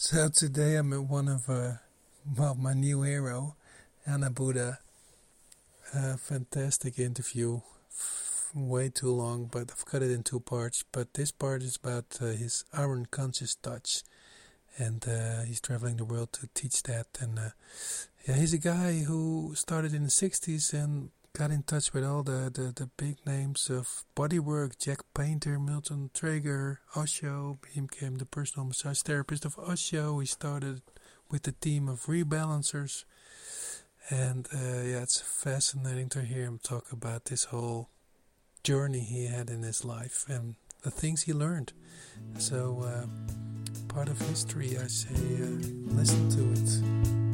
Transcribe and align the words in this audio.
So 0.00 0.28
today 0.28 0.76
I'm 0.76 0.92
at 0.92 1.02
one 1.02 1.26
of 1.26 1.50
uh, 1.50 1.72
well 2.36 2.54
my 2.54 2.72
new 2.72 3.02
hero, 3.02 3.56
Anubuddha. 4.06 4.78
Uh, 5.92 6.16
fantastic 6.16 7.00
interview, 7.00 7.62
way 8.54 8.90
too 8.90 9.10
long, 9.10 9.46
but 9.50 9.72
I've 9.72 9.84
cut 9.86 10.04
it 10.04 10.12
in 10.12 10.22
two 10.22 10.38
parts. 10.38 10.84
But 10.92 11.14
this 11.14 11.32
part 11.32 11.64
is 11.64 11.74
about 11.74 12.16
uh, 12.20 12.26
his 12.26 12.64
ARUN 12.72 13.06
Conscious 13.10 13.56
Touch, 13.56 14.04
and 14.76 15.04
uh, 15.08 15.42
he's 15.42 15.60
traveling 15.60 15.96
the 15.96 16.04
world 16.04 16.32
to 16.34 16.48
teach 16.54 16.84
that. 16.84 17.08
And 17.18 17.36
uh, 17.36 17.50
yeah, 18.24 18.36
he's 18.36 18.54
a 18.54 18.58
guy 18.58 19.00
who 19.00 19.54
started 19.56 19.94
in 19.94 20.04
the 20.04 20.10
'60s 20.10 20.72
and 20.72 21.10
got 21.38 21.50
in 21.52 21.62
touch 21.62 21.92
with 21.92 22.04
all 22.04 22.24
the, 22.24 22.50
the, 22.52 22.72
the 22.74 22.90
big 22.96 23.24
names 23.24 23.70
of 23.70 24.04
bodywork 24.16 24.76
Jack 24.76 25.02
Painter, 25.14 25.60
Milton 25.60 26.10
Trager, 26.12 26.78
Osho. 26.96 27.60
He 27.70 27.80
became 27.80 28.16
the 28.16 28.26
personal 28.26 28.66
massage 28.66 29.02
therapist 29.02 29.44
of 29.44 29.56
Osho. 29.56 30.18
He 30.18 30.26
started 30.26 30.82
with 31.30 31.44
the 31.44 31.52
team 31.52 31.88
of 31.88 32.06
rebalancers. 32.06 33.04
And 34.10 34.48
uh, 34.52 34.82
yeah, 34.82 35.02
it's 35.02 35.20
fascinating 35.20 36.08
to 36.08 36.22
hear 36.22 36.42
him 36.42 36.58
talk 36.60 36.90
about 36.90 37.26
this 37.26 37.44
whole 37.44 37.88
journey 38.64 39.00
he 39.00 39.26
had 39.26 39.48
in 39.48 39.62
his 39.62 39.84
life 39.84 40.24
and 40.28 40.56
the 40.82 40.90
things 40.90 41.22
he 41.22 41.32
learned. 41.32 41.72
So, 42.38 42.82
uh, 42.82 43.06
part 43.86 44.08
of 44.08 44.18
history, 44.22 44.76
I 44.76 44.88
say, 44.88 45.14
uh, 45.14 45.94
listen 45.94 46.28
to 46.30 46.52
it. 46.60 47.27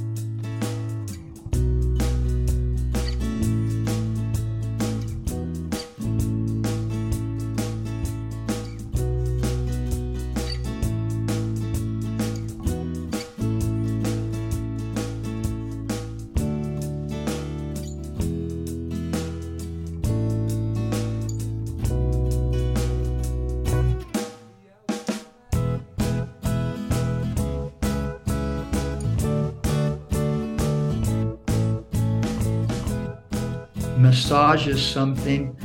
Massage 33.98 34.66
is 34.66 34.84
something 34.84 35.56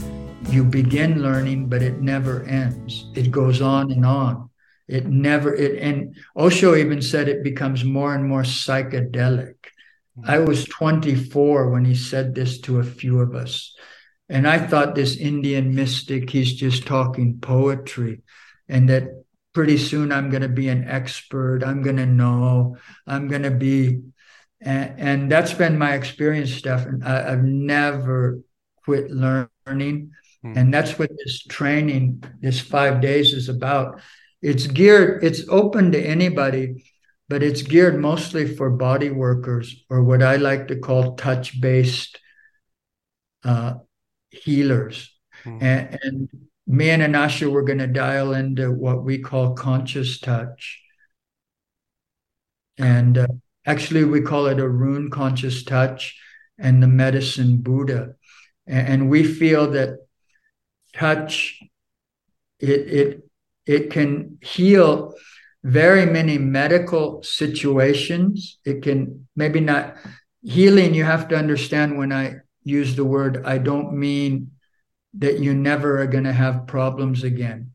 you 0.49 0.63
begin 0.63 1.22
learning, 1.22 1.69
but 1.69 1.81
it 1.81 2.02
never 2.02 2.44
ends. 2.44 3.05
It 3.16 3.31
goes 3.31 3.61
on 3.61 3.91
and 3.91 4.05
on. 4.05 4.49
It 4.88 5.05
never, 5.05 5.53
it, 5.53 5.80
and 5.80 6.16
Osho 6.36 6.75
even 6.75 7.02
said 7.02 7.27
it 7.27 7.44
becomes 7.44 7.83
more 7.83 8.16
and 8.16 8.25
more 8.25 8.41
psychedelic. 8.41 9.55
I 10.25 10.39
was 10.39 10.66
24 10.66 11.69
when 11.69 11.86
he 11.86 11.95
said 11.95 12.33
this 12.33 12.59
to 12.61 12.80
a 12.80 12.83
few 12.83 13.19
of 13.19 13.36
us. 13.36 13.75
And 14.27 14.47
I 14.47 14.59
thought 14.59 14.95
this 14.95 15.16
Indian 15.16 15.73
mystic, 15.75 16.30
he's 16.30 16.53
just 16.53 16.86
talking 16.86 17.39
poetry, 17.39 18.21
and 18.67 18.89
that 18.89 19.23
pretty 19.53 19.77
soon 19.77 20.11
I'm 20.11 20.30
going 20.30 20.43
to 20.43 20.49
be 20.49 20.69
an 20.69 20.88
expert. 20.88 21.64
I'm 21.64 21.81
going 21.81 21.97
to 21.97 22.05
know. 22.05 22.77
I'm 23.08 23.27
going 23.27 23.43
to 23.43 23.52
be 23.52 24.02
and, 24.61 24.99
and 24.99 25.31
that's 25.31 25.53
been 25.53 25.77
my 25.77 25.93
experience, 25.93 26.53
Stefan. 26.53 27.02
I, 27.03 27.31
have 27.31 27.43
never 27.43 28.39
quit 28.83 29.09
learning. 29.09 30.11
Hmm. 30.41 30.53
And 30.55 30.73
that's 30.73 30.97
what 30.99 31.11
this 31.17 31.43
training, 31.43 32.23
this 32.41 32.59
five 32.59 33.02
days 33.02 33.33
is 33.33 33.49
about. 33.49 34.02
It's 34.41 34.67
geared, 34.67 35.23
it's 35.23 35.47
open 35.49 35.91
to 35.91 36.02
anybody, 36.02 36.85
but 37.27 37.43
it's 37.43 37.61
geared 37.61 37.99
mostly 37.99 38.47
for 38.55 38.69
body 38.69 39.09
workers 39.09 39.83
or 39.89 40.03
what 40.03 40.23
I 40.23 40.37
like 40.37 40.69
to 40.69 40.77
call 40.77 41.15
touch 41.15 41.59
based 41.59 42.19
uh, 43.43 43.75
healers. 44.30 45.14
Hmm. 45.43 45.58
And, 45.61 45.99
and 46.03 46.30
me 46.67 46.89
and 46.89 47.02
Anasha 47.02 47.49
were 47.49 47.64
going 47.64 47.80
to 47.80 47.87
dial 47.87 48.33
into 48.33 48.71
what 48.71 49.03
we 49.03 49.19
call 49.19 49.53
conscious 49.53 50.19
touch. 50.19 50.81
And 52.77 53.17
uh, 53.17 53.27
Actually, 53.69 54.03
we 54.03 54.21
call 54.21 54.47
it 54.47 54.59
ARUN 54.59 55.11
conscious 55.11 55.63
touch 55.63 56.19
and 56.57 56.81
the 56.81 56.87
medicine 56.87 57.57
Buddha. 57.57 58.15
And 58.65 59.11
we 59.11 59.23
feel 59.23 59.69
that 59.71 59.99
touch, 60.95 61.61
it, 62.59 62.69
it, 62.69 63.30
it 63.67 63.91
can 63.91 64.39
heal 64.41 65.13
very 65.63 66.07
many 66.07 66.39
medical 66.39 67.21
situations. 67.21 68.57
It 68.65 68.81
can 68.81 69.27
maybe 69.35 69.59
not 69.59 69.97
healing. 70.41 70.95
You 70.95 71.03
have 71.03 71.27
to 71.27 71.37
understand 71.37 71.99
when 71.99 72.11
I 72.11 72.37
use 72.63 72.95
the 72.95 73.05
word, 73.05 73.45
I 73.45 73.59
don't 73.59 73.93
mean 73.93 74.49
that 75.19 75.37
you 75.37 75.53
never 75.53 76.01
are 76.01 76.07
going 76.07 76.23
to 76.23 76.33
have 76.33 76.65
problems 76.65 77.23
again. 77.23 77.73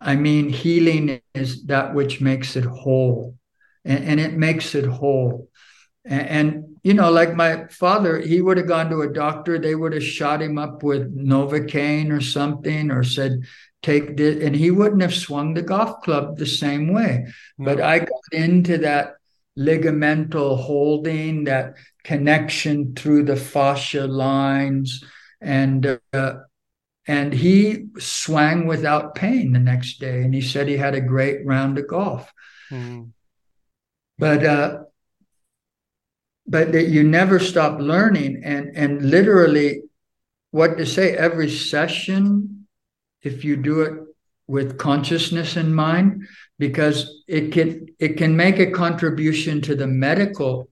I 0.00 0.16
mean, 0.16 0.48
healing 0.48 1.20
is 1.34 1.66
that 1.66 1.94
which 1.94 2.22
makes 2.22 2.56
it 2.56 2.64
whole 2.64 3.36
and, 3.84 4.04
and 4.04 4.20
it 4.20 4.34
makes 4.34 4.74
it 4.74 4.86
whole. 4.86 5.48
And, 6.04 6.28
and, 6.28 6.76
you 6.82 6.94
know, 6.94 7.10
like 7.10 7.34
my 7.34 7.66
father, 7.68 8.18
he 8.18 8.40
would 8.40 8.58
have 8.58 8.68
gone 8.68 8.90
to 8.90 9.02
a 9.02 9.12
doctor, 9.12 9.58
they 9.58 9.74
would 9.74 9.94
have 9.94 10.04
shot 10.04 10.42
him 10.42 10.58
up 10.58 10.82
with 10.82 11.16
Novocaine 11.16 12.12
or 12.12 12.20
something, 12.20 12.90
or 12.90 13.02
said, 13.02 13.42
take 13.82 14.16
this, 14.16 14.42
and 14.42 14.54
he 14.54 14.70
wouldn't 14.70 15.02
have 15.02 15.14
swung 15.14 15.54
the 15.54 15.62
golf 15.62 16.02
club 16.02 16.36
the 16.36 16.46
same 16.46 16.92
way. 16.92 17.26
Mm-hmm. 17.26 17.64
But 17.64 17.80
I 17.80 18.00
got 18.00 18.32
into 18.32 18.78
that 18.78 19.14
ligamental 19.58 20.58
holding, 20.58 21.44
that 21.44 21.74
connection 22.02 22.94
through 22.94 23.24
the 23.24 23.36
fascia 23.36 24.06
lines, 24.06 25.04
and 25.40 26.00
uh, 26.12 26.34
and 27.06 27.34
he 27.34 27.86
swang 27.98 28.66
without 28.66 29.14
pain 29.14 29.52
the 29.52 29.58
next 29.58 30.00
day, 30.00 30.22
and 30.22 30.34
he 30.34 30.40
said 30.40 30.68
he 30.68 30.78
had 30.78 30.94
a 30.94 31.00
great 31.00 31.44
round 31.46 31.78
of 31.78 31.86
golf. 31.86 32.32
Mm-hmm 32.70 33.10
but 34.18 34.44
uh, 34.44 34.78
but 36.46 36.72
that 36.72 36.88
you 36.88 37.02
never 37.02 37.38
stop 37.38 37.80
learning 37.80 38.42
and 38.44 38.76
and 38.76 39.10
literally 39.10 39.82
what 40.50 40.78
to 40.78 40.86
say 40.86 41.16
every 41.16 41.50
session 41.50 42.66
if 43.22 43.44
you 43.44 43.56
do 43.56 43.80
it 43.82 43.94
with 44.46 44.78
consciousness 44.78 45.56
in 45.56 45.74
mind 45.74 46.26
because 46.58 47.24
it 47.26 47.52
can 47.52 47.86
it 47.98 48.16
can 48.16 48.36
make 48.36 48.58
a 48.58 48.70
contribution 48.70 49.60
to 49.62 49.74
the 49.74 49.86
medical 49.86 50.68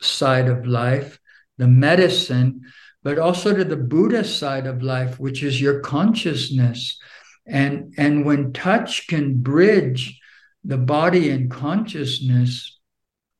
side 0.00 0.48
of 0.48 0.66
life 0.66 1.20
the 1.58 1.68
medicine 1.68 2.62
but 3.04 3.18
also 3.18 3.54
to 3.54 3.64
the 3.64 3.76
buddha 3.76 4.24
side 4.24 4.66
of 4.66 4.82
life 4.82 5.20
which 5.20 5.44
is 5.44 5.60
your 5.60 5.80
consciousness. 5.80 6.98
And 7.46 7.94
and 7.98 8.24
when 8.24 8.54
touch 8.54 9.06
can 9.06 9.42
bridge 9.42 10.18
the 10.64 10.78
body 10.78 11.30
and 11.30 11.50
consciousness, 11.50 12.78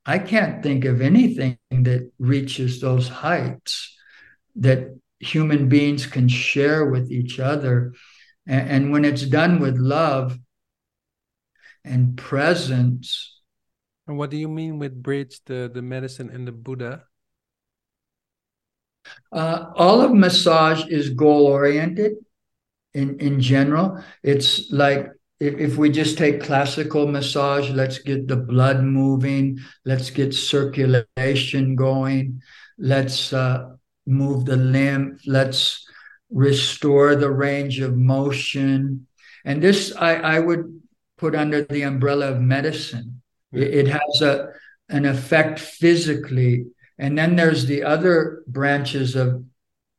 I 0.05 0.19
can't 0.19 0.63
think 0.63 0.85
of 0.85 1.01
anything 1.01 1.59
that 1.71 2.11
reaches 2.19 2.81
those 2.81 3.09
heights 3.09 3.97
that 4.57 4.99
human 5.19 5.69
beings 5.69 6.07
can 6.07 6.29
share 6.29 6.87
with 6.87 7.11
each 7.11 7.41
other. 7.41 7.95
And, 8.47 8.71
and 8.71 8.93
when 8.93 9.05
it's 9.05 9.23
done 9.23 9.59
with 9.59 9.79
love 9.79 10.39
and 11.85 12.17
presence. 12.17 13.41
And 14.07 14.19
what 14.19 14.31
do 14.31 14.37
you 14.37 14.49
mean 14.49 14.79
with 14.79 15.03
bridge 15.03 15.41
the, 15.47 15.71
the 15.73 15.83
medicine 15.83 16.31
and 16.31 16.47
the 16.47 16.53
Buddha? 16.53 17.05
Uh, 19.33 19.73
all 19.75 20.01
of 20.01 20.13
massage 20.13 20.87
is 20.87 21.11
goal 21.11 21.47
oriented 21.47 22.13
in, 22.95 23.19
in 23.21 23.41
general. 23.41 24.03
It's 24.23 24.71
like 24.71 25.09
if, 25.41 25.77
we 25.77 25.91
just 25.91 26.17
take 26.17 26.43
classical 26.43 27.07
massage, 27.07 27.71
let's 27.71 27.99
get 27.99 28.29
the 28.29 28.37
blood 28.37 28.83
moving, 28.83 29.59
let's 29.85 30.11
get 30.11 30.35
circulation 30.35 31.75
going, 31.75 32.41
let's 32.79 33.33
uh, 33.33 33.71
move 34.07 34.45
the 34.45 34.57
lymph, 34.57 35.21
let's 35.27 35.85
restore 36.31 37.15
the 37.17 37.31
range 37.31 37.81
of 37.81 37.97
motion. 37.97 39.07
And 39.45 39.63
this 39.63 39.95
I, 39.97 40.15
I 40.15 40.39
would 40.39 40.81
put 41.19 41.35
under 41.35 41.63
the 41.63 41.83
umbrella 41.83 42.33
of 42.33 42.41
medicine. 42.41 43.21
It, 43.53 43.75
it 43.75 43.89
has 43.89 44.23
a 44.23 44.49
an 44.89 45.07
effect 45.07 45.59
physically. 45.59 46.67
And 46.99 47.19
then 47.19 47.37
there's 47.37 47.67
the 47.67 47.83
other 47.83 48.43
branches 48.47 49.17
of 49.17 49.45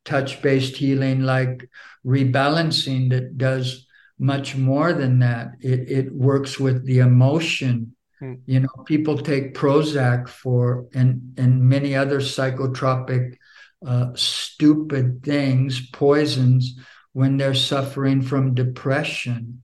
touch 0.04 0.40
based 0.40 0.76
healing, 0.76 1.22
like 1.22 1.68
rebalancing, 2.04 3.10
that 3.10 3.36
does 3.36 3.85
much 4.18 4.56
more 4.56 4.92
than 4.92 5.18
that. 5.20 5.52
It, 5.60 5.90
it 5.90 6.14
works 6.14 6.58
with 6.58 6.84
the 6.84 6.98
emotion. 6.98 7.94
Hmm. 8.18 8.34
You 8.46 8.60
know, 8.60 8.84
people 8.86 9.18
take 9.18 9.54
Prozac 9.54 10.28
for 10.28 10.86
and 10.94 11.34
and 11.36 11.62
many 11.62 11.94
other 11.94 12.20
psychotropic 12.20 13.36
uh, 13.86 14.12
stupid 14.14 15.22
things, 15.22 15.88
poisons, 15.90 16.78
when 17.12 17.36
they're 17.36 17.54
suffering 17.54 18.22
from 18.22 18.54
depression. 18.54 19.62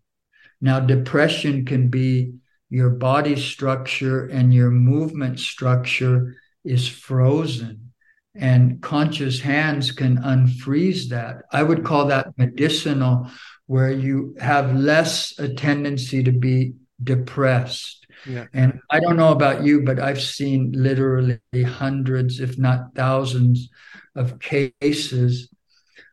Now, 0.61 0.81
depression 0.81 1.65
can 1.65 1.89
be 1.89 2.35
your 2.71 2.91
body 2.91 3.37
structure 3.37 4.27
and 4.27 4.55
your 4.55 4.71
movement 4.71 5.39
structure 5.41 6.37
is 6.65 6.89
frozen. 6.89 7.93
And 8.35 8.81
conscious 8.81 9.41
hands 9.41 9.91
can 9.91 10.17
unfreeze 10.17 11.09
that. 11.11 11.43
I 11.53 11.63
would 11.63 11.85
call 11.85 12.07
that 12.07 12.39
medicinal, 12.39 13.31
where 13.73 13.91
you 13.91 14.37
have 14.39 14.77
less 14.77 15.39
a 15.39 15.49
tendency 15.49 16.23
to 16.23 16.31
be 16.31 16.75
depressed. 17.03 18.07
Yeah. 18.27 18.45
And 18.53 18.81
I 18.91 19.01
don't 19.01 19.17
know 19.17 19.33
about 19.33 19.65
you, 19.65 19.81
but 19.81 19.99
I've 19.99 20.21
seen 20.21 20.73
literally 20.77 21.41
hundreds, 21.55 22.39
if 22.39 22.59
not 22.59 22.95
thousands, 22.95 23.71
of 24.15 24.39
cases. 24.39 25.49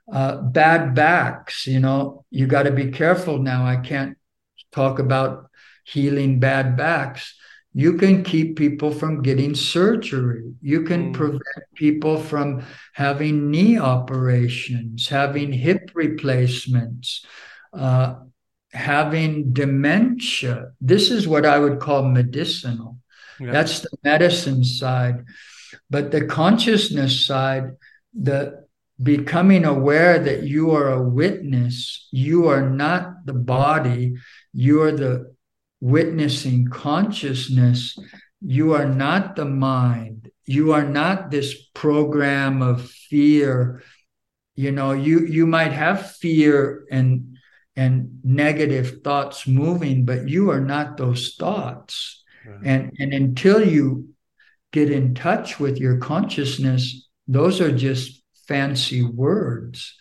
Uh, 0.10 0.38
bad 0.38 0.96
backs, 0.96 1.68
you 1.68 1.82
know, 1.82 2.24
you 2.32 2.48
got 2.48 2.64
to 2.64 2.72
be 2.72 2.92
careful 2.92 3.40
now. 3.40 3.66
I 3.66 3.76
can't 3.76 4.18
talk 4.72 5.00
about 5.00 5.50
healing 5.84 6.40
bad 6.40 6.78
backs. 6.78 7.36
You 7.74 7.98
can 7.98 8.24
keep 8.24 8.58
people 8.58 8.92
from 8.92 9.22
getting 9.22 9.54
surgery. 9.54 10.54
You 10.62 10.84
can 10.84 11.12
mm. 11.12 11.14
prevent 11.14 11.66
people 11.76 12.18
from 12.18 12.64
having 12.94 13.52
knee 13.52 13.78
operations, 13.78 15.10
having 15.10 15.52
hip 15.52 15.92
replacements, 15.94 17.26
uh, 17.74 18.16
having 18.72 19.54
dementia. 19.54 20.72
This 20.82 21.12
is 21.12 21.28
what 21.28 21.46
I 21.46 21.60
would 21.60 21.80
call 21.80 22.04
medicinal. 22.04 22.98
Yeah. 23.40 23.52
That's 23.52 23.82
the 23.82 23.98
medicine 24.04 24.64
side. 24.64 25.26
But 25.90 26.12
the 26.12 26.26
consciousness 26.26 27.26
side, 27.26 27.78
the 28.14 28.66
becoming 29.02 29.66
aware 29.66 30.20
that 30.20 30.44
you 30.44 30.72
are 30.72 30.92
a 30.92 31.02
witness, 31.02 32.08
you 32.12 32.48
are 32.48 32.70
not 32.70 33.26
the 33.26 33.34
body, 33.34 34.18
you 34.54 34.82
are 34.82 34.92
the 34.92 35.34
witnessing 35.80 36.68
consciousness, 36.68 37.98
you 38.42 38.74
are 38.74 38.86
not 38.86 39.36
the 39.36 39.46
mind. 39.46 40.32
You 40.46 40.74
are 40.74 40.86
not 40.86 41.30
this 41.30 41.54
program 41.74 42.62
of 42.62 42.90
fear. 42.90 43.84
You 44.56 44.72
know, 44.72 44.94
you 44.94 45.26
you 45.26 45.46
might 45.46 45.72
have 45.72 46.12
fear 46.16 46.86
and 46.90 47.38
and 47.76 48.20
negative 48.24 49.02
thoughts 49.04 49.48
moving, 49.48 50.06
but 50.06 50.28
you 50.28 50.50
are 50.52 50.62
not 50.62 50.98
those 50.98 51.36
thoughts. 51.36 52.24
And 52.64 52.92
and 53.00 53.14
until 53.14 53.66
you 53.66 54.10
get 54.72 54.92
in 54.92 55.16
touch 55.16 55.60
with 55.60 55.78
your 55.78 55.98
consciousness, 55.98 57.08
those 57.28 57.62
are 57.62 57.72
just 57.76 58.22
fancy 58.48 59.04
words 59.04 59.96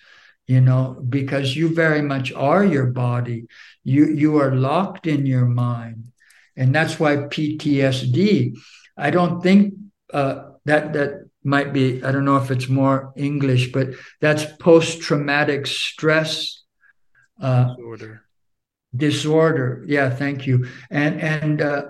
you 0.47 0.63
know 0.63 0.97
because 1.09 1.55
you 1.55 1.75
very 1.75 2.01
much 2.01 2.33
are 2.33 2.65
your 2.65 2.87
body. 2.87 3.47
You 3.85 4.07
you 4.07 4.39
are 4.39 4.55
locked 4.55 5.07
in 5.07 5.27
your 5.27 5.45
mind. 5.45 6.13
And 6.57 6.75
that's 6.75 6.99
why 6.99 7.17
ptsd 7.17 8.57
i 8.99 9.11
don't 9.11 9.41
think 9.41 9.75
uh, 10.13 10.51
that 10.65 10.93
that 10.93 11.31
might 11.45 11.73
be 11.73 12.03
i 12.03 12.11
don't 12.11 12.25
know 12.25 12.37
if 12.37 12.51
it's 12.51 12.69
more 12.69 13.13
english 13.17 13.73
but 13.73 13.89
that's 14.21 14.45
post-traumatic 14.59 15.67
stress 15.67 16.58
uh, 17.41 17.75
disorder 17.75 18.23
disorder 18.97 19.85
yeah 19.87 20.09
thank 20.11 20.47
you 20.47 20.67
and 20.91 21.21
and 21.21 21.61
uh, 21.61 21.83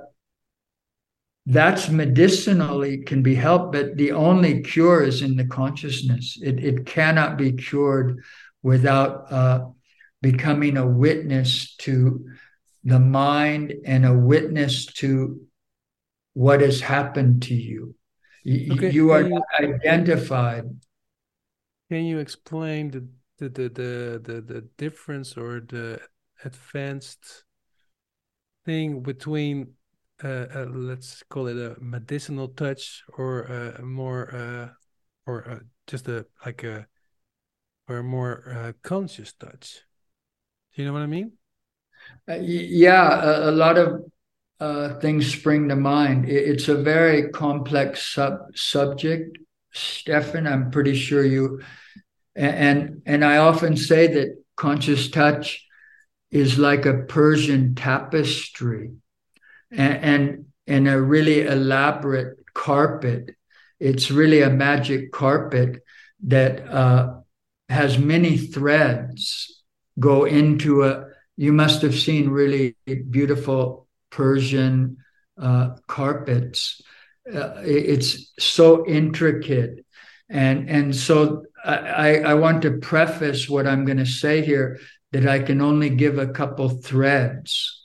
that's 1.46 1.88
medicinally 1.88 2.98
can 2.98 3.22
be 3.22 3.34
helped 3.34 3.72
but 3.72 3.96
the 3.96 4.12
only 4.12 4.62
cure 4.62 5.02
is 5.02 5.22
in 5.22 5.36
the 5.36 5.46
consciousness 5.46 6.38
it, 6.42 6.62
it 6.62 6.86
cannot 6.86 7.38
be 7.38 7.52
cured 7.52 8.20
without 8.62 9.32
uh, 9.32 9.64
becoming 10.20 10.76
a 10.76 10.86
witness 10.86 11.76
to 11.76 12.26
the 12.84 12.98
mind 12.98 13.74
and 13.84 14.04
a 14.04 14.14
witness 14.14 14.86
to 14.86 15.40
what 16.34 16.60
has 16.60 16.80
happened 16.80 17.42
to 17.42 17.54
you. 17.54 17.94
Okay. 18.46 18.90
You 18.90 19.10
are 19.10 19.22
you, 19.22 19.42
identified. 19.58 20.64
Can 21.90 22.04
you 22.04 22.18
explain 22.18 22.90
the, 22.90 23.06
the 23.38 23.48
the, 23.48 23.68
the 23.68 24.20
the 24.22 24.40
the 24.40 24.60
difference 24.76 25.36
or 25.36 25.60
the 25.60 26.00
advanced 26.44 27.44
thing 28.64 29.02
between 29.02 29.74
uh, 30.22 30.46
uh, 30.54 30.66
let's 30.70 31.22
call 31.28 31.46
it 31.46 31.56
a 31.56 31.76
medicinal 31.80 32.48
touch 32.48 33.04
or 33.16 33.42
a 33.42 33.82
more 33.82 34.34
uh, 34.34 34.68
or 35.26 35.48
uh, 35.48 35.58
just 35.86 36.08
a 36.08 36.26
like 36.44 36.64
a 36.64 36.86
or 37.88 37.98
a 37.98 38.02
more 38.02 38.52
uh, 38.54 38.72
conscious 38.82 39.32
touch. 39.32 39.82
Do 40.74 40.82
you 40.82 40.88
know 40.88 40.92
what 40.92 41.02
I 41.02 41.06
mean? 41.06 41.32
Uh, 42.28 42.38
yeah, 42.40 43.22
a, 43.22 43.50
a, 43.50 43.52
lot 43.52 43.78
of 43.78 44.02
uh, 44.60 44.94
things 45.00 45.32
spring 45.32 45.68
to 45.68 45.76
mind. 45.76 46.28
It, 46.28 46.48
it's 46.48 46.68
a 46.68 46.74
very 46.74 47.30
complex 47.30 48.12
sub 48.14 48.38
subject, 48.54 49.38
Stefan. 49.72 50.46
I'm 50.46 50.70
pretty 50.70 50.94
sure 50.94 51.24
you 51.24 51.60
and 52.38 53.02
and 53.06 53.24
I 53.24 53.38
often 53.38 53.76
say 53.76 54.06
that 54.06 54.42
conscious 54.56 55.10
touch 55.10 55.66
is 56.30 56.58
like 56.58 56.86
a 56.86 57.02
Persian 57.04 57.74
tapestry, 57.74 58.92
and 59.70 60.04
and, 60.04 60.44
and 60.66 60.88
a 60.88 61.00
really 61.00 61.42
elaborate 61.42 62.38
carpet. 62.54 63.34
It's 63.80 64.10
really 64.10 64.42
a 64.42 64.50
magic 64.50 65.12
carpet 65.12 65.82
that 66.24 66.66
uh, 66.66 67.20
has 67.68 67.98
many 67.98 68.36
threads 68.36 69.62
go 69.98 70.24
into 70.24 70.84
a 70.84 71.04
you 71.36 71.52
must 71.52 71.82
have 71.82 71.94
seen 71.94 72.30
really 72.30 72.76
beautiful 73.10 73.86
persian 74.10 74.96
uh, 75.40 75.70
carpets 75.86 76.80
uh, 77.32 77.54
it's 77.64 78.32
so 78.38 78.86
intricate 78.86 79.84
and 80.28 80.68
and 80.68 80.94
so 80.94 81.44
I, 81.68 82.18
I 82.20 82.34
want 82.34 82.62
to 82.62 82.78
preface 82.78 83.48
what 83.48 83.66
i'm 83.66 83.84
going 83.84 83.98
to 83.98 84.06
say 84.06 84.44
here 84.44 84.78
that 85.12 85.26
i 85.26 85.38
can 85.38 85.60
only 85.60 85.90
give 85.90 86.18
a 86.18 86.28
couple 86.28 86.68
threads 86.68 87.82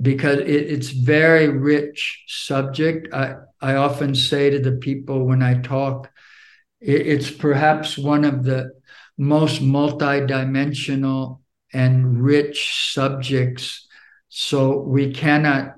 because 0.00 0.38
it, 0.38 0.46
it's 0.46 0.90
very 0.90 1.48
rich 1.48 2.24
subject 2.28 3.12
i 3.12 3.34
i 3.60 3.74
often 3.74 4.14
say 4.14 4.50
to 4.50 4.58
the 4.58 4.72
people 4.72 5.26
when 5.26 5.42
i 5.42 5.54
talk 5.54 6.10
it, 6.80 7.06
it's 7.06 7.30
perhaps 7.30 7.98
one 7.98 8.24
of 8.24 8.44
the 8.44 8.72
most 9.18 9.60
multidimensional 9.60 11.40
and 11.72 12.22
rich 12.22 12.92
subjects. 12.92 13.86
So 14.28 14.78
we 14.78 15.12
cannot 15.12 15.74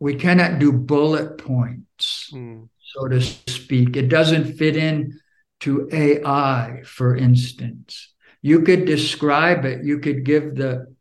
we 0.00 0.16
cannot 0.16 0.58
do 0.58 0.72
bullet 0.72 1.38
points, 1.38 2.30
mm. 2.32 2.68
so 2.82 3.08
to 3.08 3.20
speak. 3.20 3.96
It 3.96 4.08
doesn't 4.08 4.54
fit 4.54 4.76
in 4.76 5.20
to 5.60 5.88
AI, 5.92 6.82
for 6.84 7.16
instance. 7.16 8.12
You 8.42 8.60
could 8.60 8.84
describe 8.84 9.64
it, 9.64 9.84
you 9.84 9.98
could 10.00 10.24
give 10.24 10.54
the 10.54 10.94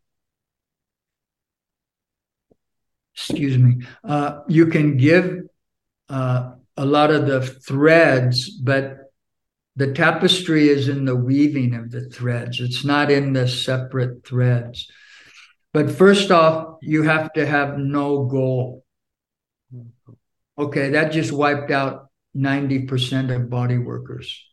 excuse 3.16 3.58
me, 3.58 3.86
uh, 4.04 4.40
you 4.48 4.68
can 4.68 4.98
give 4.98 5.42
uh, 6.10 6.54
a 6.78 6.86
lot 6.86 7.12
of 7.12 7.28
the 7.28 7.42
threads, 7.42 8.50
but 8.50 8.98
the 9.76 9.94
tapestry 9.94 10.70
is 10.70 10.88
in 10.88 11.06
the 11.06 11.16
weaving 11.16 11.74
of 11.76 11.92
the 11.92 12.10
threads, 12.10 12.60
it's 12.60 12.84
not 12.84 13.12
in 13.12 13.34
the 13.34 13.48
separate 13.48 14.26
threads. 14.26 14.90
But 15.74 15.92
first 15.92 16.32
off, 16.32 16.78
you 16.82 17.04
have 17.04 17.34
to 17.34 17.46
have 17.46 17.78
no 17.78 18.26
goal. 18.26 18.86
Okay, 20.58 20.90
that 20.92 21.12
just 21.12 21.32
wiped 21.32 21.72
out 21.72 22.10
90% 22.36 23.36
of 23.36 23.50
body 23.50 23.78
workers. 23.78 24.46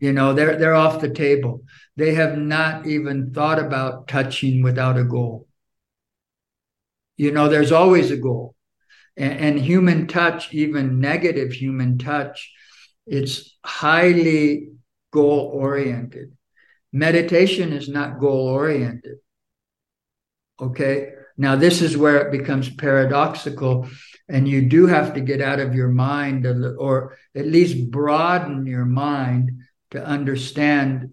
you 0.00 0.12
know, 0.12 0.34
they're 0.34 0.56
they're 0.56 0.74
off 0.74 1.00
the 1.00 1.10
table. 1.10 1.62
They 1.96 2.14
have 2.14 2.36
not 2.36 2.86
even 2.86 3.32
thought 3.32 3.58
about 3.58 4.08
touching 4.08 4.62
without 4.62 4.98
a 4.98 5.04
goal. 5.04 5.46
You 7.16 7.30
know, 7.30 7.48
there's 7.48 7.72
always 7.72 8.10
a 8.10 8.16
goal. 8.16 8.54
And, 9.16 9.38
and 9.38 9.58
human 9.58 10.08
touch, 10.08 10.52
even 10.52 10.98
negative 11.00 11.52
human 11.52 11.98
touch, 11.98 12.52
it's 13.06 13.56
highly 13.64 14.70
goal 15.12 15.50
oriented. 15.54 16.36
Meditation 16.92 17.72
is 17.72 17.88
not 17.88 18.18
goal 18.18 18.48
oriented. 18.48 19.18
Okay. 20.60 21.10
Now, 21.36 21.56
this 21.56 21.82
is 21.82 21.96
where 21.96 22.18
it 22.18 22.30
becomes 22.30 22.68
paradoxical, 22.68 23.88
and 24.28 24.48
you 24.48 24.62
do 24.68 24.86
have 24.86 25.14
to 25.14 25.20
get 25.20 25.40
out 25.40 25.60
of 25.60 25.74
your 25.74 25.88
mind 25.88 26.46
or 26.46 27.16
at 27.34 27.46
least 27.46 27.90
broaden 27.90 28.66
your 28.66 28.84
mind 28.86 29.50
to 29.90 30.04
understand 30.04 31.10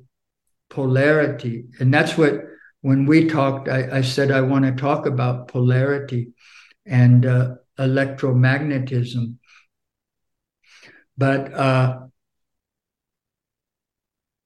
polarity. 0.69 1.65
And 1.79 1.93
that's 1.93 2.17
what, 2.17 2.41
when 2.81 3.05
we 3.05 3.27
talked, 3.27 3.67
I, 3.67 3.97
I 3.97 4.01
said 4.01 4.31
I 4.31 4.41
want 4.41 4.65
to 4.65 4.71
talk 4.71 5.05
about 5.05 5.49
polarity 5.49 6.29
and 6.85 7.25
uh, 7.25 7.55
electromagnetism 7.77 9.35
but 11.21 11.53
uh, 11.53 11.99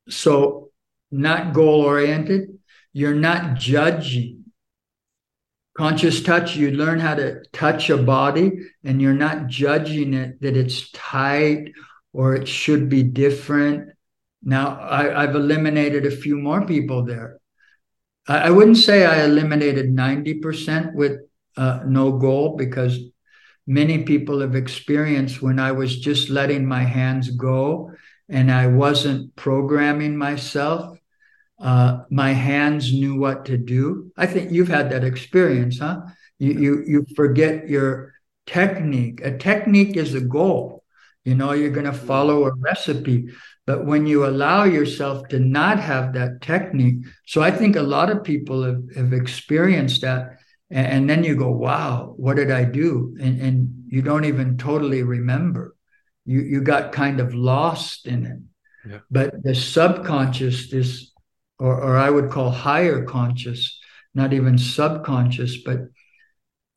so 0.10 0.72
not 1.10 1.54
goal 1.54 1.82
oriented. 1.82 2.60
You're 2.92 3.16
not 3.16 3.56
judging. 3.58 4.45
Conscious 5.76 6.24
touch 6.24 6.56
you 6.56 6.72
learn 6.72 7.00
how 7.00 7.16
to 7.16 7.44
touch 7.52 7.90
a 7.90 7.98
body 7.98 8.52
and 8.84 9.02
you're 9.02 9.14
not 9.14 9.48
judging 9.48 10.14
it 10.14 10.42
that 10.42 10.56
it's 10.56 10.90
tight 10.92 11.72
or 12.14 12.34
it 12.34 12.48
should 12.48 12.88
be 12.88 13.04
different. 13.04 13.90
Now 14.42 14.80
I, 14.82 15.26
have 15.26 15.36
eliminated 15.36 16.06
a 16.06 16.12
few 16.12 16.38
more 16.38 16.66
people 16.66 17.04
there. 17.04 17.40
I, 18.28 18.38
I, 18.38 18.50
wouldn't 18.52 18.78
say 18.78 19.06
i 19.06 19.24
eliminated 19.24 19.88
90% 19.88 20.94
with 20.94 21.20
uh, 21.58 21.82
no 21.86 22.14
goal 22.14 22.56
because 22.56 23.00
many 23.68 24.04
people 24.04 24.40
have 24.42 24.56
experienced 24.56 25.42
when 25.42 25.60
i 25.60 25.72
was 25.72 26.00
just 26.00 26.30
letting 26.30 26.66
my 26.66 26.84
hands 26.84 27.30
go 27.32 27.92
and 28.30 28.52
i 28.52 28.68
wasn't 28.68 29.36
programming 29.36 30.16
myself 30.18 30.98
uh, 31.60 32.04
my 32.10 32.32
hands 32.32 32.92
knew 32.92 33.20
what 33.20 33.46
to 33.46 33.58
do. 33.58 34.12
I 34.18 34.26
think 34.26 34.52
you've 34.52 34.68
had 34.68 34.90
that 34.92 35.04
experience, 35.04 35.80
huh? 35.80 36.02
You 36.38 36.52
you 36.54 36.84
you 36.86 37.06
forget 37.16 37.70
your 37.70 38.14
technique. 38.46 39.22
A 39.24 39.38
technique 39.38 39.96
is 39.96 40.14
a 40.14 40.22
goal. 40.22 40.84
You 41.24 41.34
know, 41.34 41.54
you're 41.54 41.72
going 41.72 41.86
to 41.88 41.94
follow 41.94 42.46
a 42.46 42.54
recipe. 42.54 43.30
But 43.66 43.86
when 43.86 44.06
you 44.06 44.28
allow 44.28 44.66
yourself 44.66 45.28
to 45.30 45.40
not 45.40 45.80
have 45.80 46.14
that 46.14 46.42
technique, 46.42 46.98
so 47.26 47.42
I 47.42 47.50
think 47.50 47.76
a 47.76 47.82
lot 47.82 48.12
of 48.12 48.24
people 48.24 48.64
have, 48.64 48.84
have 48.96 49.12
experienced 49.12 50.02
that. 50.02 50.38
And, 50.70 50.88
and 50.88 51.10
then 51.10 51.24
you 51.24 51.36
go, 51.36 51.50
wow, 51.50 52.14
what 52.18 52.36
did 52.36 52.52
I 52.52 52.66
do? 52.66 53.16
And, 53.20 53.42
and 53.42 53.84
you 53.88 54.04
don't 54.04 54.26
even 54.26 54.58
totally 54.58 55.02
remember. 55.02 55.76
You, 56.26 56.42
you 56.42 56.62
got 56.62 56.92
kind 56.92 57.20
of 57.20 57.34
lost 57.34 58.06
in 58.06 58.26
it. 58.26 58.40
Yeah. 58.88 59.00
But 59.10 59.42
the 59.42 59.56
subconscious, 59.56 60.70
this 60.70 61.12
or, 61.60 61.74
or 61.82 61.98
I 61.98 62.10
would 62.10 62.30
call 62.32 62.52
higher 62.52 63.04
conscious, 63.04 63.80
not 64.14 64.34
even 64.34 64.58
subconscious, 64.58 65.58
but 65.58 65.80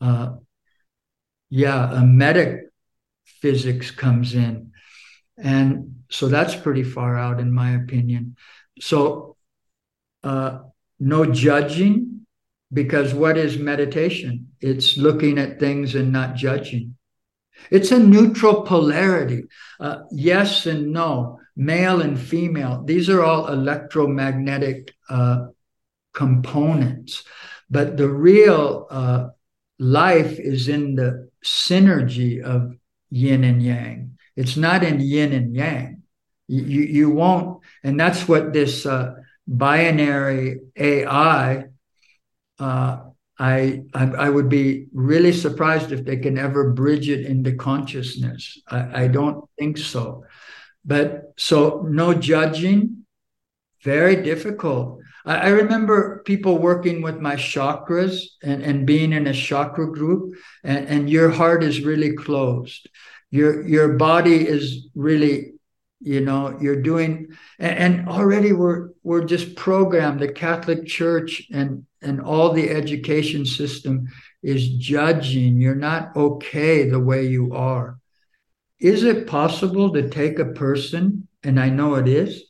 uh, 0.01 0.37
yeah, 1.51 1.93
a 1.93 2.05
medic 2.05 2.63
physics 3.25 3.91
comes 3.91 4.35
in. 4.35 4.73
And 5.37 6.03
so 6.11 6.29
that's 6.29 6.55
pretty 6.55 6.83
far 6.83 7.17
out, 7.17 7.41
in 7.41 7.53
my 7.53 7.73
opinion. 7.73 8.37
So, 8.81 9.37
uh, 10.25 10.61
no 10.99 11.25
judging, 11.27 12.27
because 12.73 13.15
what 13.15 13.39
is 13.39 13.59
meditation? 13.59 14.49
It's 14.61 14.97
looking 14.97 15.39
at 15.39 15.61
things 15.61 15.95
and 15.95 16.13
not 16.13 16.35
judging. 16.35 16.97
It's 17.71 17.93
a 17.93 17.99
neutral 17.99 18.63
polarity, 18.63 19.45
uh, 19.81 20.01
yes 20.11 20.67
and 20.67 20.93
no 20.93 21.38
male 21.59 22.00
and 22.00 22.19
female, 22.19 22.85
these 22.85 23.11
are 23.11 23.23
all 23.23 23.49
electromagnetic 23.49 24.95
uh, 25.11 25.49
components. 26.15 27.25
But 27.69 27.97
the 27.97 28.09
real 28.09 28.87
uh, 28.88 29.29
life 29.79 30.38
is 30.38 30.69
in 30.69 30.95
the 30.95 31.31
synergy 31.45 32.41
of 32.41 32.77
yin 33.11 33.43
and 33.43 33.61
yang. 33.61 34.19
It's 34.37 34.57
not 34.57 34.85
in 34.85 35.00
yin 35.00 35.33
and 35.33 35.55
yang. 35.55 36.03
You, 36.47 36.83
you, 36.83 37.11
won't, 37.11 37.61
and 37.85 38.00
that's 38.00 38.27
what 38.27 38.55
this 38.55 38.87
uh, 38.87 39.17
binary 39.47 40.61
AI. 40.77 41.65
Uh, 42.59 43.00
I, 43.38 43.83
I, 43.93 44.05
I 44.05 44.31
would 44.31 44.49
be 44.49 44.87
really 44.95 45.33
surprised 45.33 45.93
if 45.93 46.05
they 46.05 46.17
can 46.17 46.38
ever 46.38 46.71
bridge 46.71 47.09
it 47.09 47.27
into 47.27 47.55
consciousness. 47.55 48.59
I, 48.67 49.03
I 49.03 49.09
don't 49.09 49.45
think 49.59 49.77
so. 49.77 50.25
But 50.88 51.35
so 51.37 51.87
no 51.87 52.14
judging, 52.14 53.04
very 53.85 54.16
difficult. 54.16 55.00
I, 55.26 55.37
I 55.37 55.49
remember 55.49 56.23
people 56.25 56.59
working 56.59 57.02
with 57.02 57.21
my 57.21 57.37
chakras 57.37 58.23
and, 58.42 58.62
and 58.62 58.87
being 58.87 59.12
in 59.12 59.26
a 59.26 59.35
chakra 59.35 59.92
group, 59.92 60.35
and, 60.64 60.88
and 60.88 61.11
your 61.11 61.28
heart 61.28 61.62
is 61.62 61.85
really 61.85 62.14
closed. 62.16 62.88
Your 63.30 63.66
your 63.68 63.99
body 63.99 64.49
is 64.49 64.88
really 64.95 65.52
you 66.00 66.21
know 66.21 66.57
you're 66.61 66.80
doing 66.80 67.28
and, 67.59 67.78
and, 67.78 68.09
already 68.09 68.52
we're 68.52 68.90
we're 69.02 69.25
just 69.25 69.57
programmed 69.57 70.21
the 70.21 70.33
catholic 70.33 70.87
church 70.87 71.42
and 71.52 71.85
and 72.00 72.21
all 72.21 72.52
the 72.52 72.71
education 72.71 73.45
system 73.45 74.07
is 74.42 74.68
judging 74.76 75.61
you're 75.61 75.75
not 75.75 76.14
okay 76.16 76.88
the 76.88 77.00
way 77.00 77.26
you 77.26 77.52
are 77.52 77.99
is 78.81 79.03
it 79.03 79.27
possible 79.27 79.93
to 79.93 80.09
take 80.09 80.39
a 80.39 80.53
person, 80.53 81.29
and 81.43 81.59
I 81.59 81.69
know 81.69 81.97
it 81.97 82.09
is, 82.09 82.45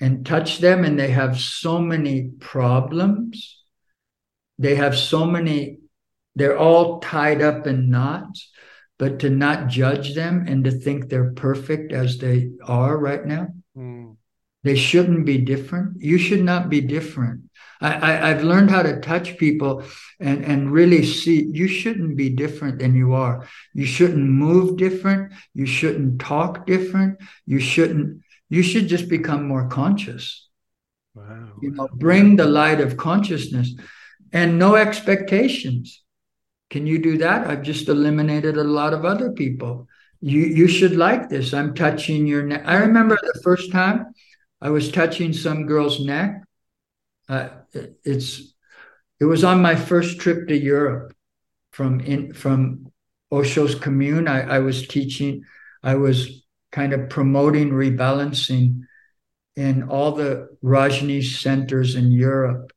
and 0.00 0.24
touch 0.26 0.58
them 0.58 0.84
and 0.84 0.98
they 0.98 1.10
have 1.10 1.38
so 1.40 1.78
many 1.78 2.30
problems? 2.40 3.62
They 4.58 4.76
have 4.76 4.96
so 4.96 5.26
many, 5.26 5.78
they're 6.36 6.58
all 6.58 7.00
tied 7.00 7.42
up 7.42 7.66
in 7.66 7.90
knots, 7.90 8.50
but 8.98 9.20
to 9.20 9.30
not 9.30 9.68
judge 9.68 10.14
them 10.14 10.44
and 10.46 10.64
to 10.64 10.70
think 10.70 11.08
they're 11.08 11.32
perfect 11.32 11.92
as 11.92 12.18
they 12.18 12.50
are 12.62 12.96
right 12.96 13.24
now? 13.24 13.48
Mm. 13.76 14.16
They 14.62 14.76
shouldn't 14.76 15.26
be 15.26 15.38
different. 15.38 16.00
You 16.00 16.16
should 16.16 16.42
not 16.42 16.70
be 16.70 16.80
different. 16.80 17.50
I, 17.88 18.28
have 18.28 18.44
learned 18.44 18.70
how 18.70 18.82
to 18.82 19.00
touch 19.00 19.36
people 19.36 19.84
and, 20.20 20.44
and 20.44 20.72
really 20.72 21.04
see 21.04 21.44
you 21.52 21.68
shouldn't 21.68 22.16
be 22.16 22.30
different 22.30 22.78
than 22.78 22.94
you 22.94 23.14
are. 23.14 23.46
You 23.74 23.84
shouldn't 23.84 24.26
move 24.28 24.76
different. 24.76 25.32
You 25.54 25.66
shouldn't 25.66 26.20
talk 26.20 26.66
different. 26.66 27.18
You 27.46 27.60
shouldn't, 27.60 28.22
you 28.48 28.62
should 28.62 28.88
just 28.88 29.08
become 29.08 29.46
more 29.46 29.68
conscious. 29.68 30.48
Wow. 31.14 31.52
You 31.62 31.72
know, 31.72 31.88
bring 31.92 32.36
the 32.36 32.46
light 32.46 32.80
of 32.80 32.96
consciousness 32.96 33.74
and 34.32 34.58
no 34.58 34.76
expectations. 34.76 36.02
Can 36.70 36.86
you 36.86 36.98
do 36.98 37.18
that? 37.18 37.46
I've 37.46 37.62
just 37.62 37.88
eliminated 37.88 38.56
a 38.56 38.64
lot 38.64 38.94
of 38.94 39.04
other 39.04 39.30
people. 39.32 39.86
You 40.20 40.40
you 40.40 40.68
should 40.68 40.96
like 40.96 41.28
this. 41.28 41.52
I'm 41.52 41.74
touching 41.74 42.26
your 42.26 42.42
neck. 42.42 42.62
I 42.64 42.76
remember 42.76 43.16
the 43.20 43.40
first 43.42 43.70
time 43.70 44.06
I 44.60 44.70
was 44.70 44.90
touching 44.90 45.32
some 45.32 45.66
girl's 45.66 46.00
neck 46.00 46.42
uh, 47.28 47.48
it's 48.04 48.54
it 49.20 49.24
was 49.24 49.44
on 49.44 49.62
my 49.62 49.76
first 49.76 50.18
trip 50.20 50.48
to 50.48 50.56
Europe 50.56 51.14
from 51.72 52.00
in 52.00 52.32
from 52.32 52.92
Osho's 53.32 53.74
commune. 53.74 54.28
I, 54.28 54.56
I 54.56 54.58
was 54.60 54.86
teaching, 54.86 55.44
I 55.82 55.96
was 55.96 56.44
kind 56.72 56.92
of 56.92 57.08
promoting 57.08 57.70
rebalancing 57.70 58.82
in 59.56 59.84
all 59.84 60.12
the 60.12 60.48
Rajneesh 60.62 61.40
centers 61.40 61.94
in 61.94 62.10
Europe. 62.12 62.72